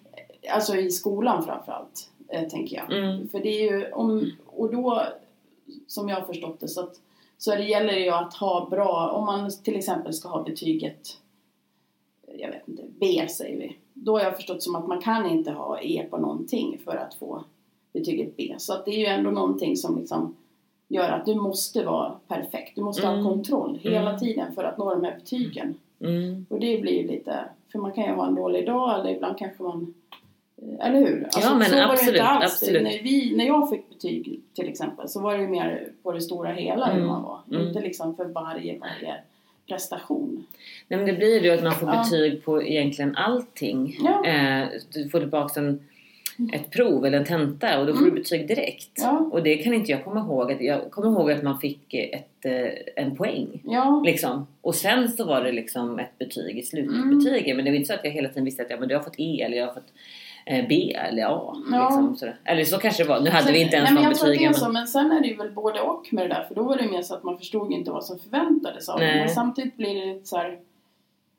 [0.51, 2.93] Alltså i skolan framförallt, eh, tänker jag.
[2.93, 3.29] Mm.
[3.29, 5.03] För det är ju, om, och då,
[5.87, 7.01] som jag har förstått det, så, att,
[7.39, 11.19] så det gäller det ju att ha bra, om man till exempel ska ha betyget,
[12.39, 13.77] jag vet inte, B säger vi.
[13.95, 17.15] Då har jag förstått som att man kan inte ha E på någonting för att
[17.15, 17.45] få
[17.93, 18.55] betyget B.
[18.59, 20.37] Så att det är ju ändå någonting som liksom
[20.89, 22.77] gör att du måste vara perfekt.
[22.77, 23.21] Du måste Mm.
[23.25, 24.19] ha kontroll hela Mm.
[24.21, 25.75] tiden för att nå de här betygen.
[26.01, 26.47] Mm.
[26.51, 29.39] Och det blir ju lite, för man kan ju ha en dålig dag eller ibland
[29.39, 29.95] kanske man
[30.63, 31.29] eh, eller hur?
[31.43, 32.45] Ja, men så var det absolut, inte alls.
[32.63, 32.83] absolut.
[32.83, 36.21] När, vi, när jag fick betyg till exempel så var det ju mer på det
[36.21, 37.41] stora hela hur Mm, man var.
[37.51, 37.67] mm.
[37.69, 39.15] Inte liksom för varje, varje
[39.69, 40.45] prestation.
[40.89, 42.03] Nej, men det blir ju att man får Ja.
[42.03, 43.97] betyg på egentligen allting.
[44.05, 44.25] Ja.
[44.27, 45.81] Eh, du får tillbaka en,
[46.53, 48.99] ett prov eller en tenta och då får du betyg direkt.
[48.99, 49.15] Mm.
[49.15, 49.29] Ja.
[49.33, 50.57] Och det kan inte jag komma ihåg.
[50.63, 53.61] Jag kommer ihåg att man fick ett, eh, en poäng.
[53.65, 54.47] Ja, Liksom.
[54.61, 56.63] Och sen så var det liksom ett betyg i Mm.
[57.21, 57.57] slutbetyget.
[57.57, 59.03] Men det var inte så att jag hela tiden visste att ja, men du har
[59.03, 59.93] fått E eller jag har fått
[60.47, 61.57] eh, B eller A.
[61.73, 61.85] Ja.
[61.89, 62.37] Liksom, sådär.
[62.45, 63.21] Eller så kanske det var.
[63.21, 64.51] Nu hade Sen- vi inte ens nej, men de jag betygen.
[64.51, 64.73] är så, Men...
[64.73, 66.45] men sen är det ju väl både och med det där.
[66.49, 68.99] För då var det mer så att man förstod inte vad som förväntades av.
[69.01, 69.19] Nej.
[69.21, 70.59] Men samtidigt blir det så här,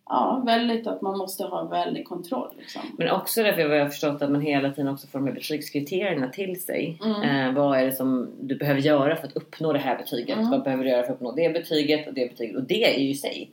[0.09, 2.81] ja, väldigt att man måste ha väldig kontroll liksom.
[2.97, 6.29] Men också därför har jag förstått att man hela tiden också får de här betygskriterierna
[6.29, 6.99] till sig.
[7.03, 7.21] Mm.
[7.49, 10.37] Eh, vad är det som du behöver göra för att uppnå det här betyget?
[10.37, 10.49] Mm.
[10.51, 12.55] Vad behöver du göra för att uppnå det betyget och det betyget?
[12.55, 13.51] Och det är ju i sig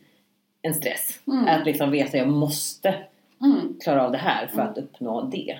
[0.62, 1.20] en stress.
[1.26, 1.48] Mm.
[1.48, 2.94] Att liksom veta att jag måste
[3.42, 4.68] Mm, klara av det här för Mm.
[4.72, 5.58] att uppnå det.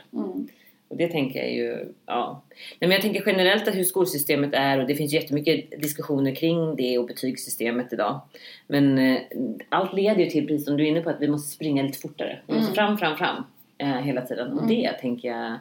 [0.90, 2.42] Mm, Och det tänker jag ju, ja.
[2.52, 6.76] Nej, men jag tänker generellt att hur skolsystemet är och det finns jättemycket diskussioner kring
[6.76, 8.20] det och betygssystemet idag.
[8.66, 9.20] Men eh,
[9.68, 11.98] allt leder ju till, precis som du är inne på, att vi måste springa lite
[11.98, 12.38] fortare.
[12.46, 13.44] Vi måste fram, fram, fram
[13.78, 14.58] eh, hela tiden.
[14.58, 15.58] Och det tänker jag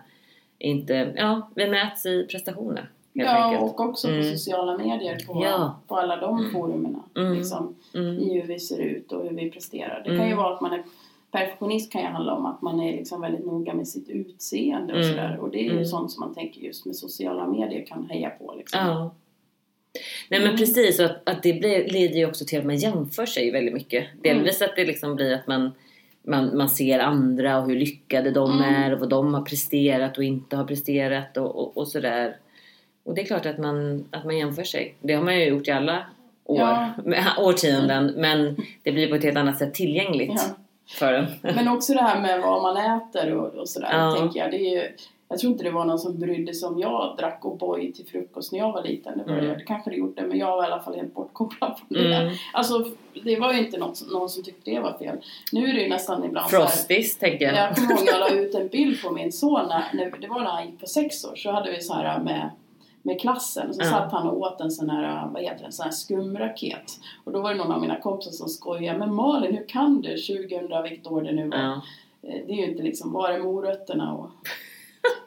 [0.59, 3.63] inte, ja, vi mäts i prestationer Ja, enkelt.
[3.63, 4.23] och också på Mm.
[4.31, 5.79] sociala medier på, Ja.
[5.87, 6.99] på alla de forumerna.
[7.17, 7.33] Mm.
[7.33, 8.19] Liksom, Mm.
[8.19, 9.99] I hur vi ser ut och hur vi presterar.
[10.03, 10.29] Det kan Mm.
[10.29, 10.83] ju vara att man är
[11.31, 14.99] perfektionist kan ju handla om att man är liksom väldigt noga med sitt utseende och
[14.99, 15.11] Mm.
[15.11, 15.37] sådär.
[15.41, 15.85] Och det är ju Mm.
[15.85, 18.79] sånt som man tänker just med sociala medier kan heja på liksom.
[18.87, 19.13] Ja.
[20.29, 20.57] Nej men Mm.
[20.57, 23.73] precis, och att, att det blir, leder ju också till att man jämför sig väldigt
[23.73, 24.07] mycket.
[24.23, 25.71] Delvis att det liksom blir att man,
[26.23, 28.73] man, man ser andra och hur lyckade de Mm.
[28.83, 32.35] är och vad de har presterat och inte har presterat och, och, och sådär.
[33.03, 34.95] Och det är klart att man, att man jämför sig.
[35.01, 36.05] Det har man ju gjort i alla
[36.45, 36.89] år, Ja.
[37.37, 38.13] årtionden.
[38.17, 40.55] Men det blir på ett helt annat sätt tillgängligt Ja.
[40.89, 41.25] För en.
[41.55, 43.89] Men också det här med vad man äter och, och sådär.
[43.91, 44.15] Ja.
[44.19, 44.51] Tänker jag.
[44.51, 44.91] Det är ju,
[45.29, 48.51] jag tror inte det var någon som brydde sig om jag drack O'boy till frukost
[48.51, 49.17] när jag var liten.
[49.17, 49.45] Det, var Mm.
[49.47, 49.55] det.
[49.55, 52.15] det kanske det gjorde men jag var i alla fall helt bortkopplad från det.
[52.15, 52.35] Mm.
[52.53, 52.85] Alltså
[53.23, 55.17] det var ju inte något, någon som tyckte det var fel.
[55.51, 57.55] Nu är det ju nästan ibland här- Frosties tänker jag.
[57.55, 60.39] Jag kommer ihåg jag la ut en bild på min son, när, när, det var
[60.39, 62.49] när han gick på sex år, så hade vi så här med,
[63.01, 63.73] med klassen.
[63.73, 63.85] Så Ja.
[63.89, 66.91] satt han och åt en sån här, vad heter det, en sån här skumraket.
[67.23, 70.17] Och då var det någon av mina kompisar som skojade, men Malin hur kan du
[70.17, 71.57] 2000, vilket år det nu var.
[71.59, 74.29] Eh, Det är ju inte liksom, var är morötterna och...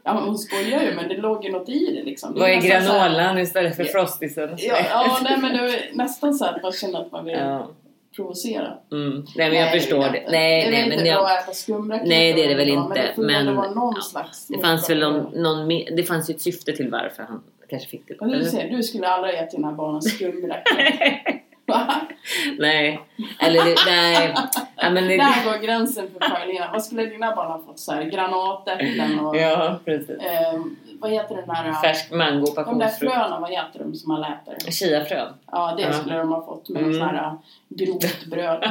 [0.04, 2.34] Ja hon skojar ju men det låg ju något i det liksom.
[2.34, 4.50] Det Vad är så här- granolan istället för frostisen?
[4.58, 7.68] Ja, ja nej men det var nästan så att man känner att man vill Ja.
[8.16, 8.74] provocera.
[8.92, 9.10] Mm.
[9.36, 10.18] Nej men jag Nej, förstår är det.
[10.18, 10.30] inte.
[10.30, 11.18] Nej, det är nej men inte jag...
[11.18, 13.92] bra att äta skumraketer Nej, det är det väl inte, Men det men- vara någon
[13.96, 14.46] ja, slags...
[14.46, 18.08] Det fanns väl någon, någon det fanns ju ett syfte till varför han kanske fick
[18.08, 18.14] det.
[18.14, 21.42] Och du ser, du skulle aldrig gett dina barn en skumraket.
[21.66, 21.94] Va?
[22.58, 23.00] nej,
[23.40, 24.34] eller det, nej.
[24.76, 26.68] Ja, men det, Där går gränsen för Paulina.
[26.72, 27.78] Vad skulle dina barn ha fått?
[27.78, 29.36] Så här, granatäpplen och...
[29.36, 30.10] ja, precis.
[30.10, 30.60] Eh,
[31.00, 31.72] vad heter den där...
[31.82, 34.70] Färsk mango, De där fröna, vad heter de som man äter?
[34.70, 35.28] Chiafrön.
[35.52, 35.92] Ja, det Ja.
[35.92, 36.94] skulle de ha fått med Mm.
[36.98, 37.32] sån här
[37.68, 38.70] grovt bröd.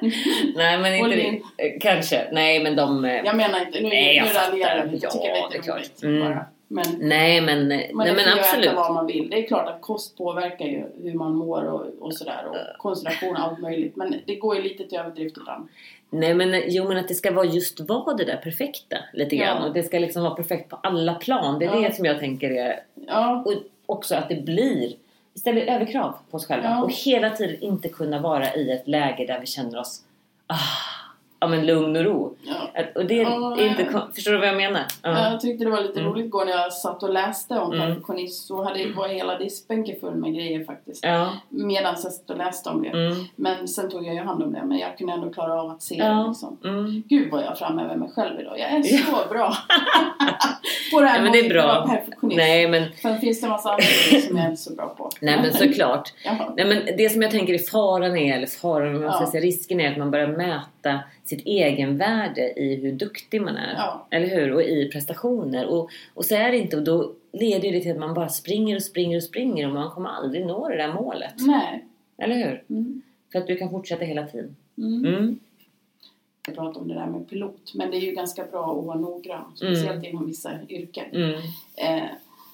[0.56, 1.16] Nej men inte Och
[1.56, 1.68] det.
[1.80, 2.28] Kanske.
[2.32, 3.04] Nej men de...
[3.04, 5.04] eh, Jag menar inte, nu, Nej, jag nu raljerar lite.
[5.06, 5.76] Jag tycker det är klart.
[5.76, 6.20] roligt Mm.
[6.28, 6.46] bara.
[6.72, 8.66] Men Nej men, man nej, men absolut.
[8.66, 9.30] äta vad man vill.
[9.30, 12.46] Det är klart att kost påverkar ju hur man mår och, och sådär.
[12.50, 13.96] Och koncentration och allt möjligt.
[13.96, 15.68] Men det går ju lite till överdrift ibland.
[16.10, 19.44] Nej men jo men att det ska vara just vara det där perfekta lite Ja.
[19.44, 19.64] grann.
[19.64, 21.58] Och det ska liksom vara perfekt på alla plan.
[21.58, 21.88] Det är Ja.
[21.88, 23.52] det som jag tänker är Ja, Och
[23.86, 24.92] också att det blir,
[25.34, 26.68] vi ställer överkrav på oss själva.
[26.68, 26.82] Ja.
[26.82, 30.00] Och hela tiden inte kunna vara i ett läge där vi känner oss
[30.46, 30.56] ah,
[31.40, 32.36] ja, men lugn och ro.
[32.42, 32.80] ja.
[32.80, 34.08] Att, och det Ja, är inte, ja.
[34.14, 34.82] förstår du vad jag menar?
[35.02, 35.30] Ja.
[35.30, 36.12] Jag tyckte det var lite Mm.
[36.12, 37.86] roligt igår när jag satt och läste om Mm.
[37.86, 41.04] perfektionism så hade, var hela diskbänken full med grejer faktiskt.
[41.48, 42.88] Medan jag satt och läste om det.
[42.88, 43.16] Mm.
[43.36, 45.82] Men sen tog jag ju hand om det men jag kunde ändå klara av att
[45.82, 46.58] se det liksom.
[46.64, 47.02] Mm.
[47.08, 48.58] Gud vad jag framhäver mig själv idag.
[48.58, 49.54] Jag är så bra
[50.92, 51.86] på det här Ja, men det är bra.
[51.88, 52.36] perfektionist.
[52.38, 54.88] Nej men, Sen finns det en massa andra grejer som jag är inte så bra
[54.88, 55.10] på.
[55.20, 56.12] nej men såklart.
[56.56, 59.26] Nej, men det som jag tänker är faran är, eller faran, man Ja.
[59.30, 61.00] säga risken är att man börjar mäta
[61.30, 63.74] sitt egenvärde i hur duktig man är.
[63.74, 64.06] Ja.
[64.10, 64.52] Eller hur?
[64.52, 65.66] Och i prestationer.
[65.66, 68.76] Och, och så är det inte och då leder det till att man bara springer
[68.76, 71.34] och springer och springer och man kommer aldrig nå det där målet.
[71.38, 71.84] Nej.
[72.18, 72.64] Eller hur?
[72.68, 73.02] Mm.
[73.32, 74.56] För att du kan fortsätta hela tiden.
[74.78, 75.04] Mm.
[75.04, 75.38] Mm.
[76.46, 77.74] Jag pratar om det där med pilot.
[77.74, 79.52] Men det är ju ganska bra att vara noggrann.
[79.56, 81.04] Speciellt inom vissa yrken.
[81.12, 81.40] Mm.
[81.76, 82.10] Eh,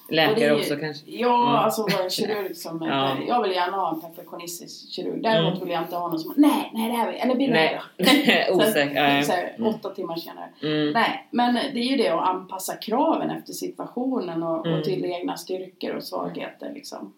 [0.09, 1.11] Läkare också kanske.
[1.11, 1.55] Ja, Mm.
[1.55, 2.81] alltså en kirurg som...
[2.81, 3.17] Ja.
[3.27, 5.21] Jag vill gärna ha en perfektionistisk kirurg.
[5.23, 5.65] Däremot Mm.
[5.65, 6.33] vill jag inte ha någon som...
[6.37, 8.55] Nej, nej, det här vill Eller blir det då?
[8.55, 9.21] Osäker.
[9.21, 10.49] Så här, åtta timmar senare.
[10.63, 10.91] Mm.
[10.91, 14.79] Nej, men det är ju det att anpassa kraven efter situationen och, Mm.
[14.79, 17.13] och till egna styrkor och svagheter liksom.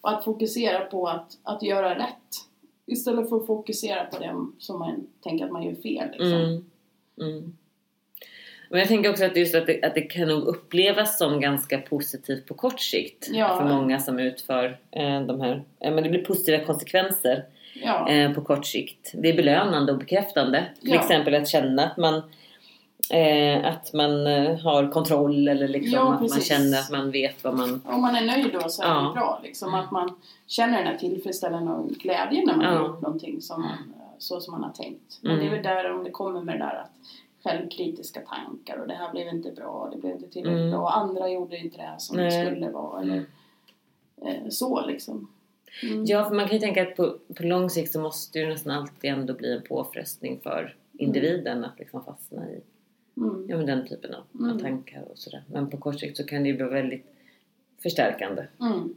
[0.00, 2.48] Och att fokusera på att, att göra rätt.
[2.86, 6.64] Istället för att fokusera på det som man tänker att man gör fel liksom.
[7.20, 7.56] Mm.
[8.72, 8.78] Mm.
[8.78, 11.78] Men jag tänker också att, just att, det, att det kan nog upplevas som ganska
[11.78, 13.28] positivt på kort sikt.
[13.32, 13.56] Ja.
[13.58, 15.62] För många som utför eh, de här.
[15.80, 17.44] Eh, men det blir positiva konsekvenser
[17.82, 18.08] Ja.
[18.08, 19.12] eh, på kort sikt.
[19.14, 20.64] Det är belönande och bekräftande.
[20.80, 21.00] Till Ja.
[21.00, 22.22] exempel att känna att man
[23.10, 26.48] eh, att man eh, har kontroll eller liksom Ja, att man precis.
[26.48, 27.80] känner att man vet vad man...
[27.86, 28.94] Om man är nöjd då så är Ja.
[29.14, 29.40] det bra.
[29.42, 30.14] Liksom, att man
[30.46, 32.80] känner den här tillfredsställande och glädjen när man har Ja.
[32.86, 35.18] gjort någonting som man, så som man har tänkt.
[35.20, 35.54] Men det är Mm.
[35.54, 36.90] väl där om det kommer med det där att
[37.44, 40.70] självkritiska tankar och det här blev inte bra, det blev inte tillräckligt Mm.
[40.70, 42.46] bra, andra gjorde inte det här som det Nej.
[42.46, 43.00] skulle vara.
[43.02, 43.24] Eller,
[44.22, 45.28] eh, så liksom.
[45.82, 46.04] Mm.
[46.04, 48.72] Ja, för man kan ju tänka att på, på lång sikt så måste ju nästan
[48.72, 52.60] alltid ändå bli en påfrestning för individen att liksom fastna i
[53.16, 53.46] Mm.
[53.48, 54.58] ja, men den typen av, av Mm.
[54.58, 55.42] tankar och sådär.
[55.46, 57.06] Men på kort sikt så kan det ju bli väldigt
[57.82, 58.94] förstärkande Mm.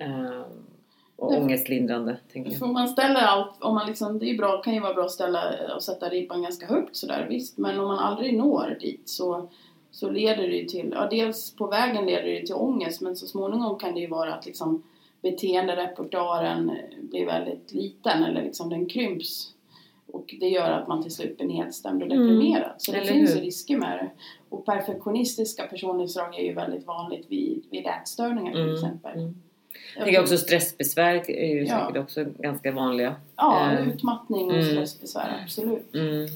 [1.18, 1.38] Och Ja.
[1.40, 2.18] ångestlindrande.
[2.34, 2.70] Tänker jag.
[2.70, 5.42] man ställer allt, om man liksom, det är bra, kan ju vara bra att ställa
[5.76, 7.58] och sätta ribban ganska högt sådär visst.
[7.58, 9.50] Men om man aldrig når dit så,
[9.92, 13.28] så leder det ju till, ja dels på vägen leder det till ångest men så
[13.28, 14.84] småningom kan det ju vara att liksom
[15.22, 19.52] beteenderepertoaren blir väldigt liten eller liksom den krymps.
[20.12, 22.28] Och det gör att man till slut blir nedstämd och Mm.
[22.28, 22.72] deprimerad.
[22.78, 24.10] Så det Eller finns ju risker med det.
[24.50, 29.20] Och perfektionistiska personlighetsdrag är ju väldigt vanligt vid, vid ätstörningar till Mm, exempel.
[29.20, 29.36] mm.
[29.96, 31.88] Jag tänker också stressbesvär är ju Ja.
[31.88, 33.16] säkert också ganska vanliga.
[33.36, 34.66] Ja, Eh, utmattning och mm.
[34.66, 35.94] stressbesvär, absolut.
[35.96, 36.28] Mm.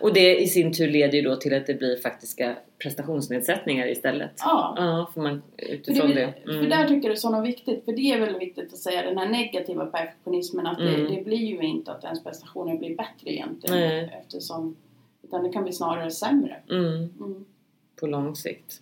[0.00, 4.30] Och det i sin tur leder ju då till att det blir faktiska prestationsnedsättningar istället.
[4.38, 4.74] Ja.
[4.76, 6.52] Ja, för man För, utifrån det, det.
[6.52, 9.02] för där tycker jag det är så viktigt, för det är väl viktigt att säga,
[9.02, 10.92] den här negativa perfektionismen, att Mm.
[11.04, 13.78] det, det blir ju inte att ens prestationer blir bättre egentligen.
[13.80, 14.18] Nej.
[14.22, 14.76] Eftersom,
[15.22, 16.56] utan det kan bli snarare sämre.
[16.70, 16.94] Mm.
[17.20, 17.44] Mm.
[18.00, 18.80] På lång sikt.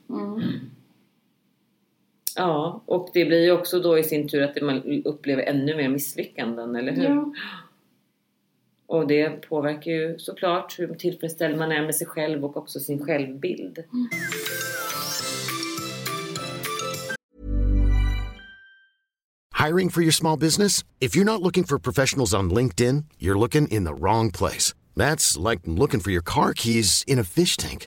[2.36, 2.48] Mm.
[2.48, 5.88] Ja, och det blir ju också då i sin tur att man upplever ännu mer
[5.88, 7.04] misslyckanden, eller hur?
[7.04, 7.32] Ja.
[8.86, 13.04] Och det påverkar ju såklart hur tillfredsställd man är med sig själv och också sin
[13.04, 13.78] självbild.
[19.66, 20.84] Hiring for your small business?
[21.00, 24.74] If you're not looking for professionals on LinkedIn, you're looking in the wrong place.
[24.96, 27.86] That's like looking for your car keys in a fish tank.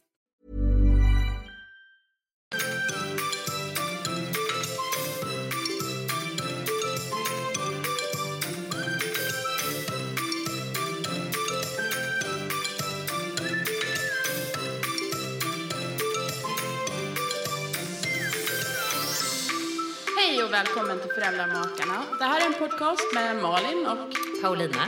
[20.47, 22.03] Välkommen till Föräldramakarna.
[22.19, 23.97] Det här är en podcast med Malin och
[24.41, 24.85] Paulina.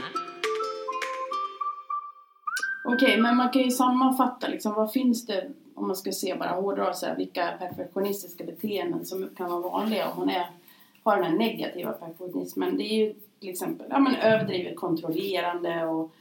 [2.85, 6.49] Okej, men man kan ju sammanfatta liksom, vad finns det om man ska se bara
[6.49, 10.49] hårdra så här, vilka perfektionistiska beteenden som kan vara vanliga om man är,
[11.03, 12.77] har den här negativa perfektionismen.
[12.77, 16.11] Det är ju till exempel ja, men överdrivet kontrollerande och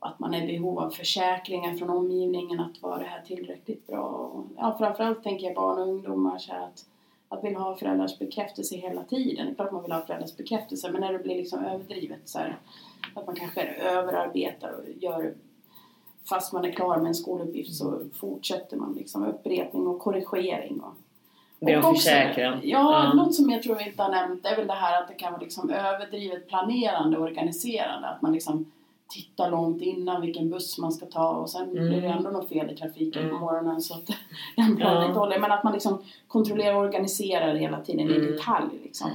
[0.00, 4.02] att man är i behov av försäkringar från omgivningen att vara det här tillräckligt bra.
[4.02, 6.84] Och, ja, framförallt tänker jag barn och ungdomar så här att,
[7.28, 9.46] att vill ha föräldrars bekräftelse hela tiden.
[9.46, 12.38] Det är klart man vill ha föräldrars bekräftelse men när det blir liksom överdrivet så
[12.38, 12.58] här,
[13.14, 15.34] att man kanske överarbetar och gör
[16.28, 20.80] fast man är klar med en skoluppgift så fortsätter man liksom upprepning och korrigering.
[20.80, 20.94] Och,
[21.60, 22.58] om och också- försäkran.
[22.62, 23.12] Ja, Ja.
[23.14, 25.32] något som jag tror vi inte har nämnt är väl det här att det kan
[25.32, 28.08] vara liksom överdrivet planerande och organiserande.
[28.08, 28.72] Att man liksom
[29.08, 31.88] tittar långt innan vilken buss man ska ta och sen Mm.
[31.88, 33.40] blir det ändå något fel i trafiken på Mm.
[33.40, 34.06] morgonen så att
[34.56, 35.06] den planen Ja.
[35.08, 35.38] inte håller.
[35.38, 38.26] Men att man liksom kontrollerar och organiserar hela tiden i Mm.
[38.32, 39.10] detalj liksom.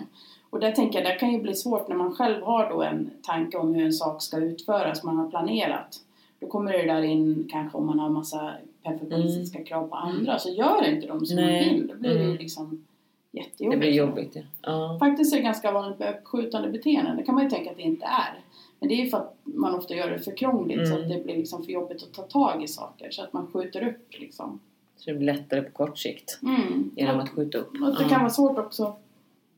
[0.50, 3.10] Och där tänker jag, det kan ju bli svårt när man själv har då en
[3.22, 6.00] tanke om hur en sak ska utföras, man har planerat.
[6.40, 8.52] Då kommer det där in kanske om man har massa
[8.84, 11.50] perfektionistiska krav på andra, så gör inte de som Mm.
[11.50, 11.66] Nej.
[11.66, 11.88] man vill.
[11.88, 12.38] Då blir det ju Mm.
[12.38, 12.86] liksom
[13.32, 13.80] Det jättejobbigt.
[13.80, 14.32] blir jobbigt.
[14.36, 14.42] Ja.
[14.62, 14.98] Ja.
[15.00, 17.18] Faktiskt är det ganska vanligt med uppskjutande beteenden.
[17.18, 18.40] Det kan man ju tänka att det inte är.
[18.84, 21.04] Men det är ju för att man ofta gör det för krångligt så Mm.
[21.04, 23.12] att det blir liksom för jobbigt att ta tag i saker.
[23.12, 24.60] Så att man skjuter upp liksom.
[24.98, 26.92] Så det blir lättare på kort sikt Mm.
[26.96, 27.72] genom att skjuta upp.
[27.82, 28.96] Och det kan vara svårt också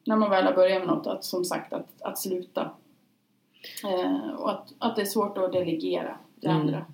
[0.06, 2.72] när man väl har börjat med något, att som sagt att, att sluta.
[3.84, 6.62] Eh, och att, att det är svårt att delegera till Mm.
[6.62, 6.86] andra.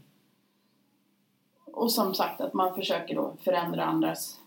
[1.66, 4.40] Och som sagt att man försöker då förändra andras,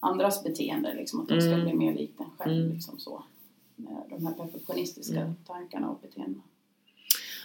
[0.00, 1.64] andras beteende, liksom, att de ska Mm.
[1.64, 2.52] bli mer likt en själv.
[2.56, 2.72] Mm.
[2.72, 3.22] Liksom så.
[3.76, 5.34] Med de här perfektionistiska Mm.
[5.46, 6.42] tankarna och beteendena.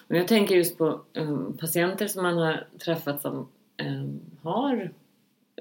[0.08, 3.48] Och jag tänker just på um, patienter som man har träffat som
[3.84, 4.92] um, har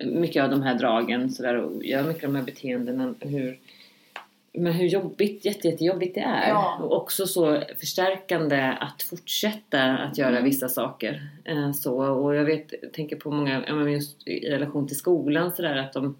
[0.04, 3.14] mycket av de här dragen så där, och gör mycket av de här beteendena.
[3.20, 3.58] Hur,
[4.52, 6.48] men hur jobbigt, jätte, jättejobbigt det är.
[6.48, 6.78] Ja.
[6.82, 10.44] Och också så förstärkande att fortsätta att göra Mm.
[10.44, 11.28] vissa saker.
[11.44, 15.62] Eh, så, och jag vet, tänker på många, men just i relation till skolan så
[15.62, 16.16] där att de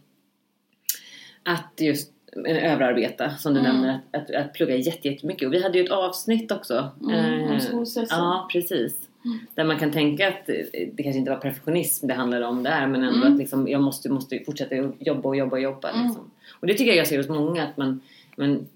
[1.42, 2.12] att just
[2.46, 3.72] överarbeta som du Mm.
[3.72, 5.46] nämner, att, att, att plugga jätte- jättemycket.
[5.46, 6.88] Och vi hade ju ett avsnitt också.
[7.02, 8.04] Mm, om eh.
[8.08, 9.08] Ja, precis.
[9.54, 10.54] Där man kan tänka att eh,
[10.92, 13.32] det kanske inte var perfektionism det handlade om där men ändå Mm.
[13.32, 15.90] att liksom, jag måste, måste fortsätta jobba och jobba och jobba.
[15.90, 16.06] Mm.
[16.06, 16.30] Liksom.
[16.60, 18.00] Och det tycker jag jag ser hos många att man,
[18.36, 18.66] men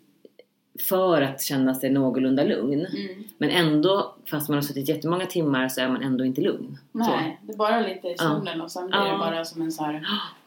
[0.88, 3.25] för att känna sig någorlunda lugn Mm.
[3.38, 6.79] men ändå, fast man har suttit jättemånga timmar så är man ändå inte lugn.
[6.92, 6.99] Så.
[6.99, 9.18] Nej, det är bara lite i stunden och sen blir det Ja.
[9.18, 10.03] bara som en så här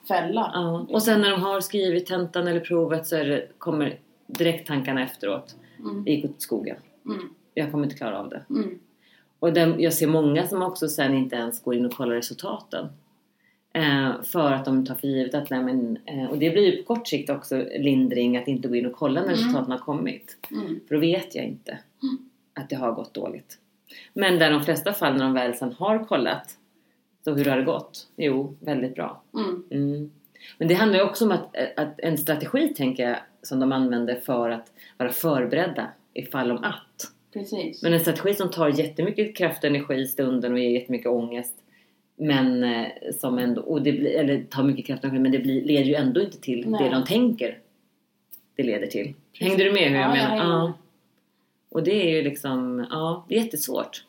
[0.07, 0.51] fälla.
[0.53, 0.85] Ja.
[0.89, 5.55] Och sen när de har skrivit tentan eller provet så det, kommer direkt tankarna efteråt.
[5.79, 6.03] Mm.
[6.03, 6.77] Det gick åt skogen.
[7.05, 7.29] Mm.
[7.53, 8.41] Jag kommer inte klara av det.
[8.49, 8.79] Mm.
[9.39, 12.87] Och den, jag ser många som också sen inte ens går in och kollar resultaten.
[13.73, 16.83] Eh, för att de tar för givet att, nej men, eh, och det blir ju
[16.83, 19.39] på kort sikt också lindring att inte gå in och kolla när Mm.
[19.39, 20.37] resultaten har kommit.
[20.51, 20.79] Mm.
[20.87, 21.77] För då vet jag inte
[22.53, 23.57] att det har gått dåligt.
[24.13, 26.57] Men där de flesta fall när de väl sen har kollat,
[27.23, 28.07] så hur har det gått?
[28.15, 29.23] Jo, väldigt bra.
[29.33, 29.63] Mm.
[29.69, 30.11] Mm.
[30.57, 34.15] Men det handlar ju också om att, att en strategi tänker jag som de använder
[34.15, 37.11] för att vara förberedda ifall om att.
[37.33, 37.83] Precis.
[37.83, 41.53] Men en strategi som tar jättemycket kraft och energi i stunden och ger jättemycket ångest.
[42.15, 42.87] Men eh,
[43.19, 45.85] som ändå, och det blir, eller tar mycket kraft och energi men det blir, leder
[45.85, 46.83] ju ändå inte till Nej.
[46.83, 47.59] det de tänker
[48.55, 49.13] det leder till.
[49.39, 50.29] Hängde du med hur jag Ja, jag menar?
[50.29, 50.73] hänger med.
[51.69, 54.05] Och det är ju liksom, ja, det är jättesvårt.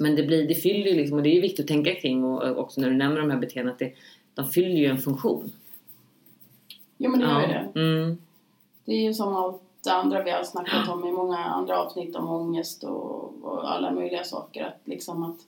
[0.00, 2.58] Men det, blir, det fyller ju liksom, och det är viktigt att tänka kring och
[2.58, 3.92] också när du nämner de här beteendena att det,
[4.34, 5.52] de fyller ju en funktion.
[6.98, 7.80] Jo men det gör ju det.
[7.80, 8.18] Mm.
[8.84, 12.16] Det är ju som allt det andra vi har snackat om i många andra avsnitt
[12.16, 14.64] om ångest och, och alla möjliga saker.
[14.64, 15.38] Att liksom att,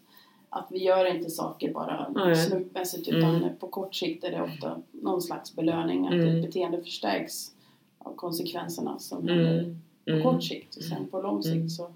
[0.50, 2.36] att vi gör inte saker bara Nej.
[2.36, 3.56] slumpmässigt utan Mm.
[3.60, 6.06] på kort sikt är det ofta någon slags belöning.
[6.06, 6.28] Att Mm.
[6.36, 7.50] ett beteende förstärks
[7.98, 9.38] av konsekvenserna som Mm.
[9.46, 10.22] händer på Mm.
[10.22, 10.76] kort sikt.
[10.76, 11.68] Och sen på lång sikt Mm.
[11.68, 11.90] så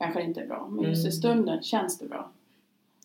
[0.00, 0.68] kanske det inte är bra.
[0.70, 1.12] Men just i Mm.
[1.12, 2.30] stunden känns det bra.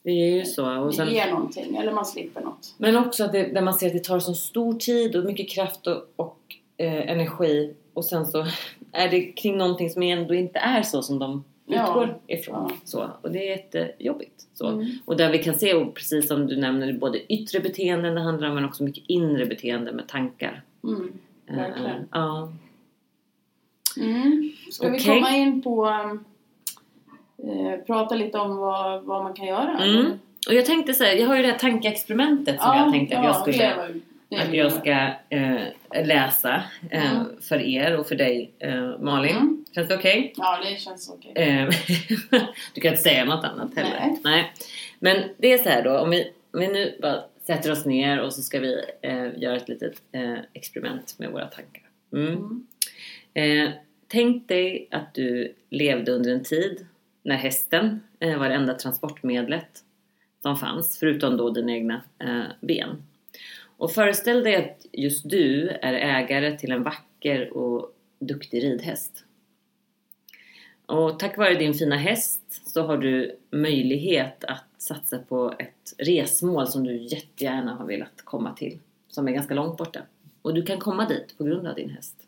[0.03, 0.79] Det är ju så.
[0.79, 2.73] Och Det sen, ger någonting eller man slipper något.
[2.77, 5.49] Men också att det, där man ser att det tar så stor tid och mycket
[5.49, 6.39] kraft och, och
[6.77, 8.45] eh, energi och sen så
[8.91, 11.87] är det kring någonting som ändå inte är så som de Ja.
[11.87, 12.69] utgår ifrån.
[12.69, 12.75] Ja.
[12.85, 14.47] Så, och det är jättejobbigt.
[14.53, 14.67] Så.
[14.67, 14.87] Mm.
[15.05, 18.49] Och där vi kan se, och precis som du nämner, både yttre beteenden det handlar
[18.49, 20.61] om men också mycket inre beteende med tankar.
[20.83, 21.13] Mm.
[21.47, 22.07] Eh, Verkligen.
[22.11, 22.51] ja.
[23.97, 24.51] Mm.
[24.71, 25.05] Ska vi Okej.
[25.15, 25.85] komma in på
[27.45, 29.77] eh, prata lite om vad, vad man kan göra?
[29.83, 30.19] Mm.
[30.47, 33.25] Och jag tänkte så här, jag har ju det här tankeexperimentet som jag tänkte att
[33.25, 33.73] jag skulle
[34.31, 34.91] att jag ska
[35.29, 37.25] eh, läsa eh, Mm.
[37.41, 39.35] för er och för dig eh, Malin.
[39.35, 39.65] Mm.
[39.75, 40.33] Känns det okej?
[40.37, 41.31] Ja, det känns okej.
[41.35, 41.69] Eh,
[42.73, 44.15] du kan inte säga något annat heller.
[44.23, 44.51] Nej.
[44.99, 48.21] Men det är så här då, om vi, om vi nu bara sätter oss ner
[48.21, 50.01] och så ska vi eh, göra ett litet
[50.53, 51.83] experiment med våra tankar.
[52.13, 52.65] Mm.
[53.33, 53.71] Mm.
[54.07, 56.85] Tänk dig att du levde under en tid
[57.25, 59.83] när hästen eh, var det enda transportmedlet
[60.41, 63.03] som fanns, förutom då dina egna eh, ben.
[63.77, 69.23] Och föreställ dig att just du är ägare till en vacker och duktig ridhäst.
[70.85, 76.67] Och tack vare din fina häst så har du möjlighet att satsa på ett resmål
[76.67, 80.01] som du jättegärna har velat komma till, som är ganska långt borta.
[80.41, 82.24] Och du kan komma dit på grund av din häst.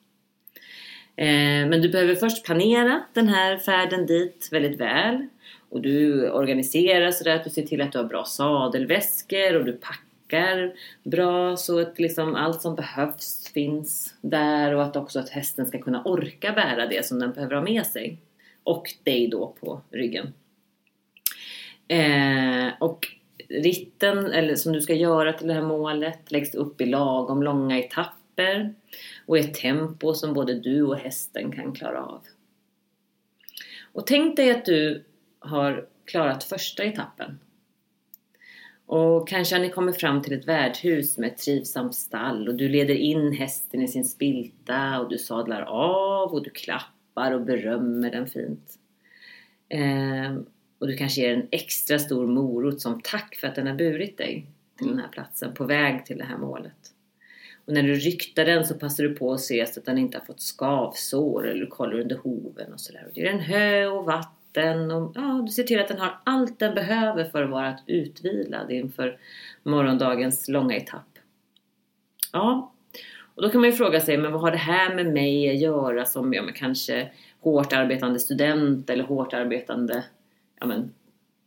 [1.18, 5.28] Eh, men du behöver först planera den här färden dit väldigt väl.
[5.70, 9.74] Och du organiserar så att du ser till att du har bra sadelväskor och du
[9.74, 15.66] packar bra så att liksom allt som behövs finns där och att också att hästen
[15.66, 18.18] ska kunna orka bära det som den behöver ha med sig.
[18.64, 20.34] Och dig då på ryggen.
[21.88, 23.08] Eh, och
[23.50, 27.80] ritten, eller som du ska göra till det här målet, läggs upp i lagom långa
[27.80, 28.17] etapper
[29.26, 32.22] och i ett tempo som både du och hästen kan klara av.
[33.94, 35.04] Och tänk dig att du
[35.40, 37.40] har klarat första etappen.
[38.86, 42.70] Och kanske har ni kommit fram till ett värdhus med ett trivsamt stall och du
[42.70, 48.12] leder in hästen i sin spilta och du sadlar av och du klappar och berömmer
[48.12, 48.80] den fint.
[49.70, 50.36] Eh,
[50.80, 54.18] och du kanske ger en extra stor morot som tack för att den har burit
[54.18, 54.46] dig
[54.78, 56.94] till den här platsen på väg till det här målet.
[57.68, 60.18] Och när du ryktar den så passar du på att se så att den inte
[60.18, 63.08] har fått skavsår eller du kollar under hoven och sådär.
[63.14, 66.60] Du ger den hö och vatten och ja, du ser till att den har allt
[66.60, 69.18] den behöver för att vara utvilad inför
[69.64, 71.20] morgondagens långa etapp.
[72.34, 72.74] Ja,
[73.36, 75.60] och då kan man ju fråga sig, men vad har det här med mig att
[75.60, 77.10] göra som ja, men kanske
[77.40, 80.04] hårt arbetande student eller hårt arbetande
[80.60, 80.94] ja, men,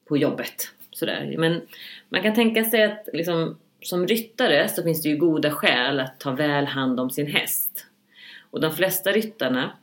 [0.09, 0.68] på jobbet?
[0.91, 1.35] Sådär.
[1.39, 1.61] Men
[2.09, 6.20] man kan tänka sig att liksom, som ryttare så finns det ju goda skäl att
[6.20, 7.87] ta väl hand om sin häst.
[8.51, 9.76] Och de flesta ryttarna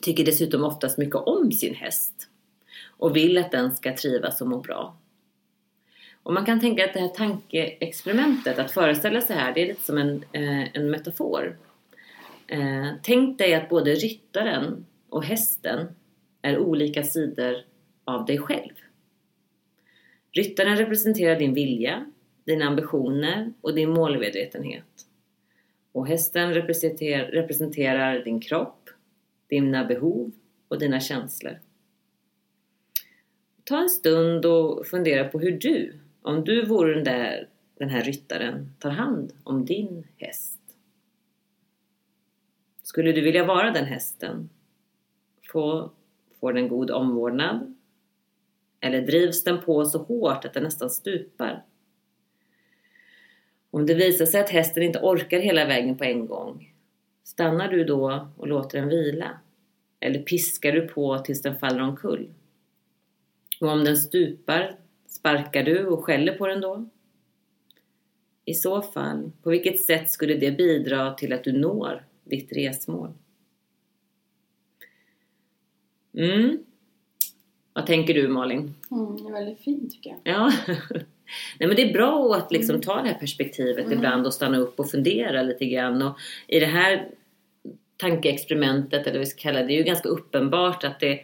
[0.00, 2.28] tycker dessutom oftast mycket om sin häst
[2.86, 4.96] och vill att den ska trivas och må bra.
[6.22, 9.84] Och man kan tänka att det här tankeexperimentet, att föreställa sig här, det är lite
[9.84, 11.58] som en, eh, en metafor.
[12.46, 15.88] Eh, tänk dig att både ryttaren och hästen
[16.42, 17.56] är olika sidor
[18.04, 18.74] av dig själv.
[20.32, 22.06] Ryttaren representerar din vilja,
[22.44, 25.06] dina ambitioner och din målmedvetenhet.
[25.92, 28.90] Och hästen representerar, representerar din kropp,
[29.46, 30.32] dina behov
[30.68, 31.58] och dina känslor.
[33.64, 38.02] Ta en stund och fundera på hur du, om du vore den, där, den här
[38.02, 40.60] ryttaren, tar hand om din häst.
[42.82, 44.50] Skulle du vilja vara den hästen?
[45.52, 45.90] Få,
[46.40, 47.74] får den god omvårdnad?
[48.80, 51.64] Eller drivs den på så hårt att den nästan stupar?
[53.74, 56.74] Om det visar sig att hästen inte orkar hela vägen på en gång,
[57.24, 59.38] stannar du då och låter den vila?
[60.00, 62.32] Eller piskar du på tills den faller omkull?
[63.60, 66.88] Och om den stupar, sparkar du och skäller på den då?
[68.44, 73.12] I så fall, på vilket sätt skulle det bidra till att du når ditt resmål?
[76.14, 76.64] Mm.
[77.72, 78.74] Vad tänker du Malin?
[78.90, 80.20] Mm, det är väldigt fint tycker jag.
[80.24, 80.52] Ja.
[81.60, 83.98] Nej men det är bra att liksom ta det här perspektivet mm.
[83.98, 86.02] ibland och stanna upp och fundera lite grann.
[86.02, 87.08] Och I det här
[87.96, 91.20] tankeexperimentet, eller vad vi ska kalla det, det är ju ganska uppenbart att det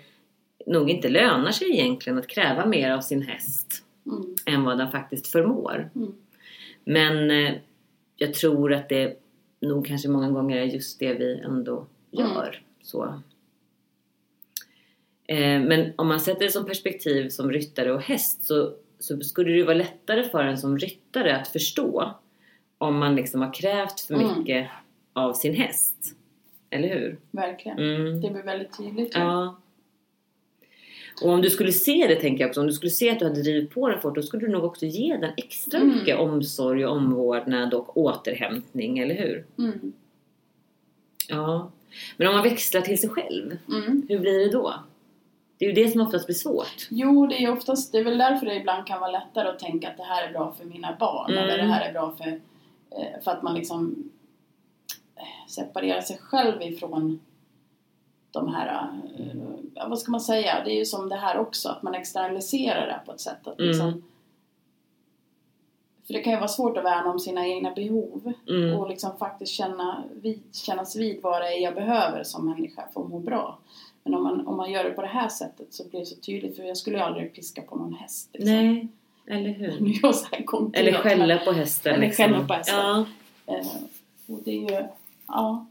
[0.66, 4.34] nog inte lönar sig egentligen att kräva mer av sin häst mm.
[4.46, 5.90] än vad den faktiskt förmår.
[5.94, 6.14] Mm.
[6.84, 7.54] Men eh,
[8.16, 9.16] jag tror att det
[9.60, 12.48] nog kanske många gånger är just det vi ändå gör.
[12.48, 12.64] Mm.
[12.82, 13.22] Så.
[15.28, 19.52] Eh, men om man sätter det som perspektiv som ryttare och häst så så skulle
[19.52, 22.14] det vara lättare för en som ryttare att förstå
[22.78, 24.38] om man liksom har krävt för mm.
[24.38, 24.68] mycket mm.
[25.12, 26.14] av sin häst.
[26.70, 27.18] Eller hur?
[27.30, 27.78] Verkligen.
[27.78, 28.20] Mm.
[28.20, 29.12] Det blir väldigt tydligt.
[29.14, 29.58] Ja.
[31.22, 33.24] Och om du skulle se det, tänker jag också, om du skulle se att du
[33.24, 35.94] hade drivit på den fort, då skulle du nog också ge den extra mm.
[35.94, 39.46] mycket omsorg och omvårdnad och återhämtning, eller hur?
[39.58, 39.92] Mm.
[41.28, 41.70] Ja.
[42.16, 44.06] Men om man växlar till sig själv, mm.
[44.08, 44.74] hur blir det då?
[45.58, 46.88] Det är ju det som oftast blir svårt.
[46.90, 49.90] Jo, det är oftast, det är väl därför det ibland kan vara lättare att tänka
[49.90, 51.30] att det här är bra för mina barn.
[51.30, 51.44] Mm.
[51.44, 52.28] Eller det här är bra för,
[52.90, 54.10] eh, för att man liksom
[55.16, 57.20] eh, separerar sig själv ifrån
[58.30, 58.88] de här,
[59.18, 62.86] eh, vad ska man säga, det är ju som det här också, att man externaliserar
[62.86, 64.02] det på ett sätt att liksom mm.
[66.08, 68.78] För det kan ju vara svårt att värna om sina egna behov mm.
[68.78, 73.00] och liksom faktiskt känna vid, kännas vid vad det är jag behöver som människa för
[73.00, 73.58] att må bra.
[74.08, 76.16] Men om man, om man gör det på det här sättet så blir det så
[76.20, 78.30] tydligt för jag skulle ju aldrig piska på någon häst.
[78.32, 78.52] Liksom.
[78.54, 78.88] Nej,
[79.26, 79.72] eller hur?
[80.74, 81.94] eller skälla på hästen.
[81.94, 82.24] Eller liksom.
[82.24, 82.76] skälla på hästen.
[82.78, 83.04] Ja.
[83.46, 83.66] Eh,
[84.26, 84.86] och det är ju,
[85.28, 85.66] ja.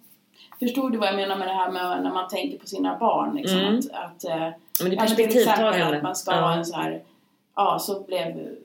[0.60, 3.36] Förstod du vad jag menar med det här med när man tänker på sina barn?
[3.36, 3.78] Liksom, Mm.
[3.78, 4.38] att, att, eh,
[4.82, 5.98] Men det är perspektivtagande.
[5.98, 6.42] att man ska Ja.
[6.42, 7.04] ha en så här,
[7.56, 8.56] ja så blev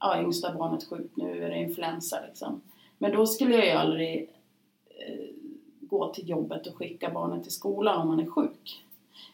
[0.00, 2.60] ja, yngsta barnet sjukt, nu är det influensa liksom.
[2.98, 4.28] Men då skulle jag ju aldrig
[4.88, 5.26] eh,
[5.80, 8.84] gå till jobbet och skicka barnet till skolan om man är sjuk.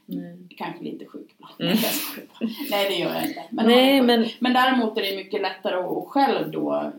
[0.08, 0.48] Mm.
[0.56, 1.54] Kanske lite sjuk ibland.
[1.60, 1.76] Mm.
[2.70, 3.42] Nej det gör jag inte.
[3.50, 6.92] Men, Nej men men däremot är det mycket lättare att själv då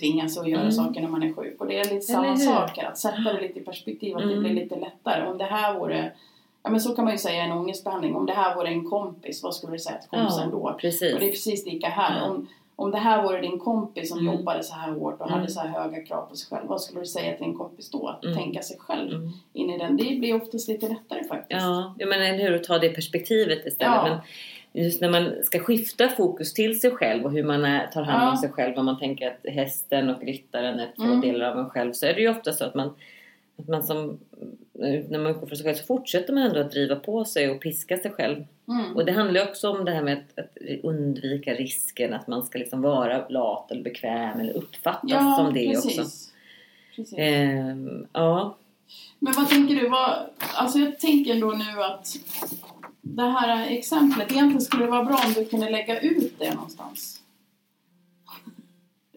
[0.00, 0.72] tvinga sig att göra Mm.
[0.72, 1.60] saker när man är sjuk.
[1.60, 4.28] Och det är lite samma sak här, att sätta det lite i perspektiv, att det
[4.32, 4.42] Mm.
[4.42, 5.26] blir lite lättare.
[5.26, 6.12] Om det här vore,
[6.62, 9.42] ja men så kan man ju säga en ångestbehandling, om det här vore en kompis,
[9.42, 10.76] vad skulle du säga till kompisen ja, då?
[10.80, 11.14] precis.
[11.14, 12.18] Och det är precis lika här.
[12.20, 12.24] Ja.
[12.30, 14.34] Om, om det här vore din kompis som Mm.
[14.34, 15.38] jobbade så här hårt och Mm.
[15.38, 17.90] hade så här höga krav på sig själv, vad skulle du säga till din kompis
[17.90, 18.08] då?
[18.08, 18.36] Att Mm.
[18.36, 19.30] tänka sig själv Mm.
[19.52, 19.96] in i den.
[19.96, 21.60] Det blir oftast lite lättare faktiskt.
[21.62, 23.92] Ja, jag menar eller hur, att ta det perspektivet istället.
[23.96, 24.20] Ja.
[24.74, 28.02] Men just när man ska skifta fokus till sig själv och hur man är, tar
[28.02, 28.40] hand om Ja.
[28.40, 28.78] sig själv.
[28.78, 31.20] Om man tänker att hästen och ryttaren är två Mm.
[31.20, 31.92] delar av en själv.
[31.92, 32.94] Så är det ju ofta så att man,
[33.58, 34.18] att man som,
[34.72, 37.60] när man utgår från sig själv så fortsätter man ändå att driva på sig och
[37.60, 38.44] piska sig själv.
[38.68, 38.96] Mm.
[38.96, 42.42] Och det handlar ju också om det här med att, att undvika risken att man
[42.42, 45.98] ska liksom vara lat eller bekväm eller uppfattas Ja, som det precis.
[45.98, 46.10] också.
[46.96, 47.18] Precis.
[47.18, 48.56] Ehm, ja.
[49.18, 49.88] Men vad tänker du?
[49.88, 50.18] Vad,
[50.54, 52.16] alltså jag tänker ändå nu att
[53.00, 57.21] det här exemplet, egentligen skulle det vara bra om du kunde lägga ut det någonstans.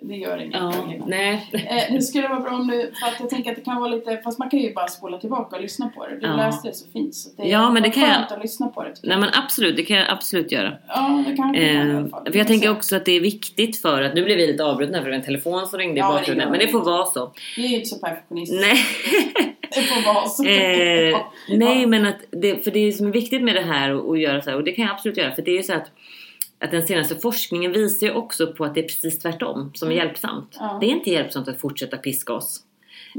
[0.07, 0.55] Det gör inget.
[0.55, 0.73] ja.
[1.07, 1.49] Nej.
[1.53, 3.89] Eh, det skulle vara bra om du, för att jag tänker att det kan vara
[3.89, 6.15] lite, fast man kan ju bara spola tillbaka och lyssna på det.
[6.19, 6.35] Du Ja.
[6.35, 8.93] läste det så fint så det Ja, men det kan jag- att lyssna på det.
[9.03, 10.73] Nej men absolut, det kan jag absolut göra.
[10.87, 12.25] Ja, det kan jag i Eh, alla fall.
[12.31, 15.01] för jag tänker också att det är viktigt för att, nu blev vi lite avbrutna
[15.01, 17.31] för en telefon som ringde i Ja, bakgrunden, men det får vara så.
[17.57, 18.57] Vi är ju inte så perfektionister.
[18.61, 18.77] Nej,
[19.75, 20.43] Det får vara så.
[20.45, 21.17] eh,
[21.57, 24.41] nej men att det, för det som är viktigt med det här och, och göra
[24.41, 25.91] så här, och det kan jag absolut göra, för det är ju så att
[26.59, 29.95] att den senaste forskningen visar ju också på att det är precis tvärtom som är
[29.95, 30.57] hjälpsamt.
[30.59, 30.69] Mm.
[30.69, 30.77] Ja.
[30.81, 32.63] Det är inte hjälpsamt att fortsätta piska oss.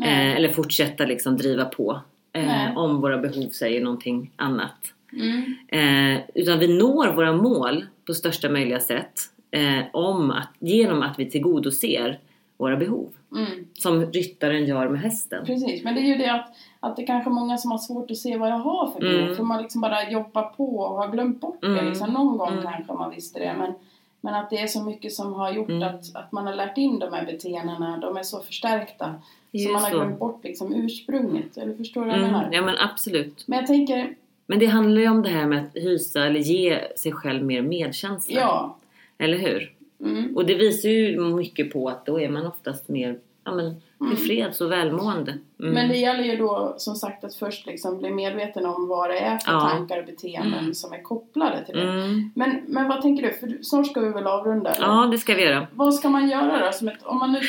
[0.03, 2.01] Eh, eller fortsätta liksom driva på.
[2.33, 4.93] Eh, om våra behov säger någonting annat.
[5.13, 5.55] Mm.
[5.69, 9.21] Eh, utan vi når våra mål på största möjliga sätt
[9.51, 12.19] eh, om att, genom att vi tillgodoser
[12.57, 13.13] våra behov.
[13.37, 13.67] Mm.
[13.75, 15.47] Som ryttaren gör med hästen.
[15.47, 16.57] Precis, men det är ju det att,
[16.87, 19.21] att det är kanske många som har svårt att se vad jag har för behov.
[19.23, 19.37] Mm.
[19.37, 21.67] För man liksom bara jobbar på och har glömt bort det.
[21.67, 21.87] Mm.
[21.87, 22.13] Liksom.
[22.13, 22.63] Någon gång Mm.
[22.65, 23.55] kanske man visste det.
[23.59, 23.73] Men,
[24.21, 25.83] men att det är så mycket som har gjort Mm.
[25.83, 27.97] att, att man har lärt in de här beteendena.
[27.99, 29.15] De är så förstärkta.
[29.51, 29.97] Det är Så man har så.
[29.97, 31.57] glömt bort liksom ursprunget.
[31.57, 32.49] Eller förstår du vad jag Mm, menar?
[32.53, 33.45] ja men absolut.
[33.47, 34.15] Men jag tänker,
[34.47, 37.63] Men det handlar ju om det här med att hysa eller ge sig själv mer
[37.63, 38.41] medkänsla.
[38.41, 38.77] ja.
[39.19, 39.73] Eller hur?
[40.01, 40.37] Mm.
[40.37, 44.17] Och det visar ju mycket på att då är man oftast mer ja, men, Mm.
[44.17, 45.31] tillfreds och välmående.
[45.61, 45.75] Mm.
[45.75, 49.19] Men det gäller ju då som sagt att först liksom bli medveten om vad det
[49.19, 49.61] är för Ja.
[49.61, 51.83] tankar och beteenden som är kopplade till det.
[51.83, 52.31] Mm.
[52.35, 53.33] Men, men vad tänker du?
[53.33, 54.71] För snart ska vi väl avrunda?
[54.71, 54.87] Eller?
[54.87, 55.67] Ja, det ska vi göra.
[55.75, 56.73] Vad ska man göra då?
[56.73, 57.41] Som ett, om man nu,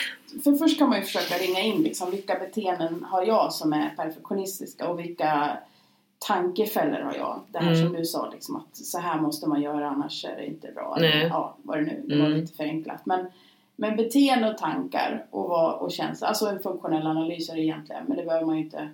[0.44, 3.94] för först kan man ju försöka ringa in liksom, vilka beteenden har jag som är
[3.98, 5.58] perfektionistiska och vilka
[6.20, 7.40] tankefällor har jag?
[7.52, 7.88] Det här Mm.
[7.88, 10.96] som du sa, liksom, att så här måste man göra annars är det inte bra.
[10.98, 12.40] Eller, ja, vad det nu Det var Mm.
[12.40, 13.06] lite förenklat.
[13.06, 13.26] Men,
[13.80, 18.04] men beteende och tankar och, vad, och känslor, alltså en funktionell analys är det egentligen,
[18.08, 18.90] men det behöver man ju inte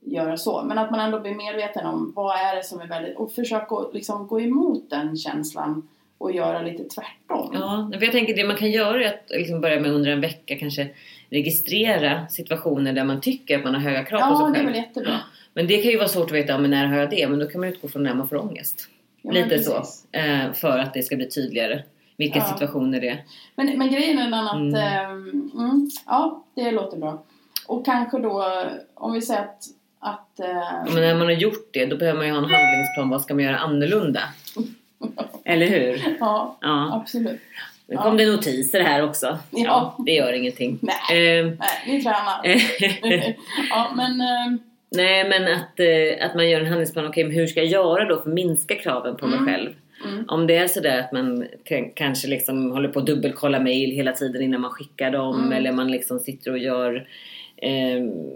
[0.00, 0.62] göra så.
[0.62, 3.16] Men att man ändå blir medveten om vad är det som är väldigt...
[3.16, 5.88] Och försöka liksom gå emot den känslan
[6.18, 7.50] och göra lite tvärtom.
[7.54, 10.20] Ja, för jag tänker det man kan göra är att liksom börja med under en
[10.20, 10.88] vecka kanske
[11.30, 14.54] registrera situationer där man tycker att man har höga krav på Ja, sig det är
[14.54, 14.66] själv.
[14.66, 15.18] väl jättebra.
[15.54, 17.28] Men det kan ju vara svårt att veta, men när har jag det?
[17.28, 18.88] Men då kan man utgå från när man får ångest.
[19.22, 19.78] Ja, Lite så.
[19.78, 20.06] precis.
[20.12, 21.82] Eh, för att det ska bli tydligare
[22.22, 22.44] vilka Ja.
[22.44, 23.22] situationer det är.
[23.54, 24.74] Men, men grejen är den att, Mm.
[24.74, 27.22] ehm, mm, ja det låter bra.
[27.66, 28.44] Och kanske då,
[28.94, 29.64] om vi säger att,
[30.00, 33.10] att eh, Men när man har gjort det, då behöver man ju ha en handlingsplan.
[33.10, 34.20] Vad ska man göra annorlunda?
[35.44, 36.16] Eller hur?
[36.20, 37.00] ja, Ja.
[37.02, 37.40] absolut.
[37.86, 39.38] Nu kom det notiser här också.
[39.50, 39.96] Ja.
[40.06, 40.78] det gör ingenting.
[40.82, 41.38] Nej.
[41.38, 42.40] Eh, Nej, vi tränar.
[43.70, 44.58] ja, men ehm,
[44.94, 47.06] Nej men att, eh, att man gör en handlingsplan.
[47.06, 49.70] Okej, men hur ska jag göra då för att minska kraven på mig själv?
[50.04, 50.24] Mm.
[50.28, 51.46] Om det är sådär att man
[51.94, 55.38] kanske liksom håller på att dubbelkolla mail hela tiden innan man skickar dem.
[55.40, 55.52] Mm.
[55.52, 57.08] Eller man liksom sitter och gör
[57.56, 58.30] ehm,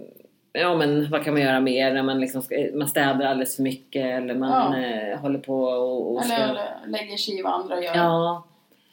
[0.53, 3.63] Ja men vad kan man göra mer när man liksom ska, man städar alldeles för
[3.63, 4.87] mycket eller man Ja.
[5.13, 6.35] eh, håller på och, och ska...
[6.35, 7.95] eller, eller lägger sig i vad andra gör.
[7.97, 8.45] Ja,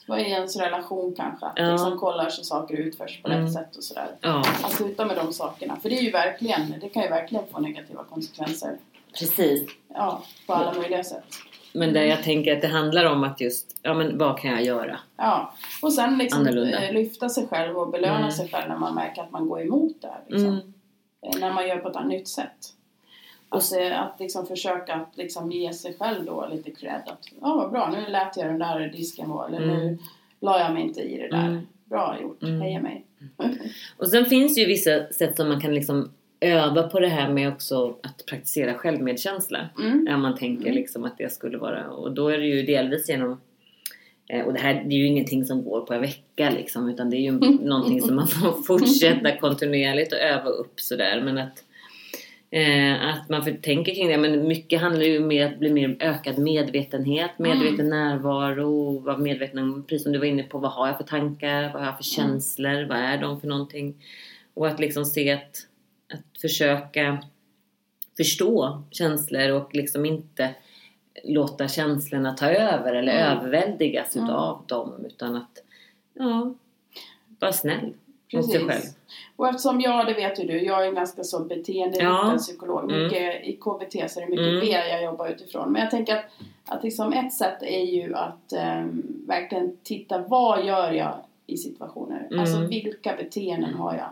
[0.08, 1.46] Vad är ens relation kanske?
[1.46, 1.72] Att Ja.
[1.72, 3.44] liksom kollar så saker utförs på Mm.
[3.44, 4.08] rätt sätt och sådär.
[4.22, 5.76] ja Att sluta med de sakerna.
[5.82, 8.72] För det är ju verkligen, det kan ju verkligen få negativa konsekvenser.
[9.20, 9.70] precis.
[9.94, 11.26] Ja, på alla möjliga sätt.
[11.74, 14.64] Men där jag tänker att det handlar om att just, ja men vad kan jag
[14.64, 15.00] göra?
[15.18, 16.82] Ja, och sen liksom Annorlunda.
[16.88, 18.32] eh, lyfta sig själv och belöna Mm.
[18.32, 20.08] sig själv när man märker att man går emot det.
[20.08, 20.48] här, Liksom.
[20.50, 20.74] Mm.
[21.22, 22.74] Eh, När man gör på ett nytt sätt.
[23.50, 27.02] Att, eh, att liksom försöka att liksom ge sig själv då lite cred.
[27.06, 29.48] Att, ja vad bra, nu lät jag den där disken vara.
[29.48, 29.98] Eller nu Mm.
[30.40, 31.46] la jag mig inte i det där.
[31.48, 31.68] Mm.
[31.86, 32.62] Bra gjort, Mm.
[32.62, 33.06] heja mig.
[33.98, 36.12] Och sen finns ju vissa sätt som man kan liksom
[36.44, 39.70] öva på det här med också att praktisera självmedkänsla.
[39.80, 40.16] Mm.
[40.16, 43.42] Om man tänker liksom att det skulle vara, och då är det ju delvis genom
[44.30, 47.10] eh, och det här det är ju ingenting som går på en vecka liksom utan
[47.10, 47.32] det är ju
[47.62, 51.64] någonting som man får fortsätta kontinuerligt och öva upp sådär men att
[52.54, 55.96] Eh, att man för, tänker kring det, men mycket handlar ju om att bli mer
[56.00, 60.88] ökad medvetenhet, medveten närvaro, vara medveten om, precis som du var inne på, vad har
[60.88, 63.96] jag för tankar, vad har jag för känslor, vad är de för någonting?
[64.54, 65.68] Och att liksom se att,
[66.14, 67.24] att försöka
[68.18, 70.56] förstå känslor och liksom inte
[71.24, 73.38] låta känslorna ta över eller Mm.
[73.38, 75.64] överväldigas utav dem utan att,
[76.14, 76.54] ja,
[77.40, 77.94] vara snäll
[78.34, 78.82] mot sig själv.
[79.36, 82.36] Och eftersom jag, det vet ju du, jag är ganska så beteendeinriktad Ja.
[82.38, 82.84] psykolog.
[82.92, 83.04] Mm.
[83.04, 84.60] Mycket i KBT så är det mycket Mm.
[84.60, 85.72] det jag jobbar utifrån.
[85.72, 86.26] Men jag tänker att,
[86.66, 91.16] att liksom ett sätt är ju att ehm, verkligen titta, vad gör jag
[91.48, 92.28] i situationer?
[92.28, 92.40] Mm.
[92.40, 94.10] Alltså vilka beteenden har jag?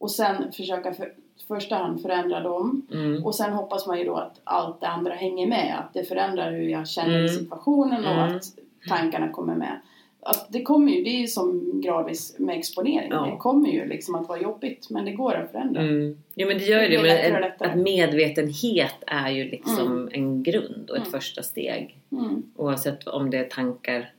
[0.00, 1.12] Och sen försöka för,
[1.48, 2.86] första hand förändra dem.
[2.92, 3.24] Mm.
[3.24, 5.78] Och sen hoppas man ju då att allt det andra hänger med.
[5.78, 7.28] Att det förändrar hur jag känner Mm.
[7.28, 8.36] situationen och Mm.
[8.36, 8.42] att
[8.88, 9.80] tankarna kommer med.
[10.22, 13.08] Att det kommer ju, det är ju som gradvis med exponering.
[13.10, 13.26] Ja.
[13.30, 15.80] Det kommer ju liksom att vara jobbigt men det går att förändra.
[15.82, 16.16] Mm.
[16.34, 17.32] Jo men det gör ju Det det.
[17.32, 21.96] Men att- att medvetenhet är ju liksom en grund och ett första steg.
[22.12, 22.42] Mm.
[22.56, 24.12] Oavsett om det är tankar,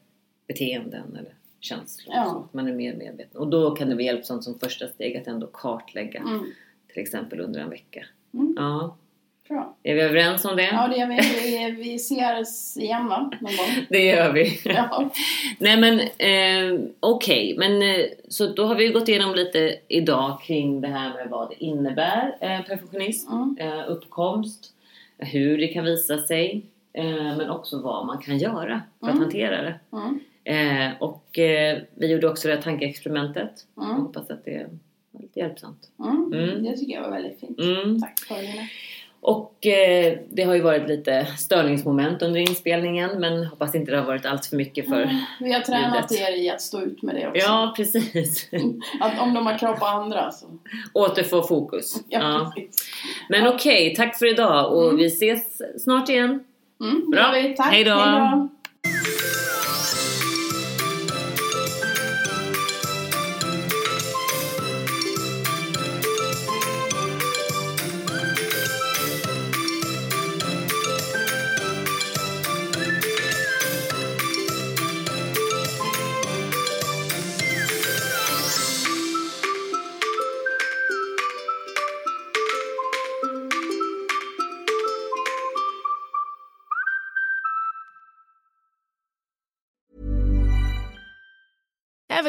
[0.48, 2.16] beteenden eller känslor.
[2.16, 2.26] Ja.
[2.26, 3.42] Så att man är mer medveten.
[3.42, 6.20] Och då kan det vara hjälpsamt som första steg att ändå kartlägga.
[6.20, 6.46] Mm.
[6.94, 8.06] Till exempel under en vecka.
[8.34, 8.54] Mm.
[8.58, 8.96] Ja.
[9.50, 9.76] Bra.
[9.84, 10.64] Är vi överens om det?
[10.64, 13.32] Ja, det är vi, vi, vi ses igen va?
[13.42, 13.86] Någon gång.
[13.90, 14.60] Det gör vi.
[14.66, 15.12] Ja.
[15.60, 20.82] Nej men eh, okej, men eh, så då har vi gått igenom lite idag kring
[20.82, 23.58] det här med vad det innebär eh, perfektionism, Mm.
[23.60, 24.74] eh, uppkomst,
[25.18, 27.06] hur det kan visa sig, eh,
[27.38, 29.24] men också vad man kan göra för att Mm.
[29.24, 29.80] hantera det.
[30.44, 33.52] Eh, och eh, vi gjorde också det här tankeexperimentet.
[33.76, 34.02] Jag Mm.
[34.02, 34.68] hoppas att det
[35.12, 35.90] var lite hjälpsamt.
[36.00, 36.34] Mm.
[36.34, 36.64] Mm.
[36.64, 37.60] Det tycker jag var väldigt fint.
[37.60, 38.02] Mm.
[38.02, 38.68] Tack för det.
[39.24, 44.06] Och eh, det har ju varit lite störningsmoment under inspelningen men hoppas inte det har
[44.06, 45.16] varit allt för mycket för Mm.
[45.40, 46.30] Vi har tränat ljudet.
[46.30, 47.40] er i att stå ut med det också.
[47.48, 48.50] Ja, precis.
[49.02, 50.46] Att om de har krav på andra så...
[50.94, 51.96] Återfå fokus.
[52.08, 52.54] Ja, Ja.
[53.30, 54.98] Men okej, tack för idag och Mm.
[54.98, 56.44] vi ses snart igen.
[56.84, 57.32] Mm, Bra.
[57.34, 57.54] vi.
[57.56, 57.72] Tack.
[57.74, 57.92] Hej då.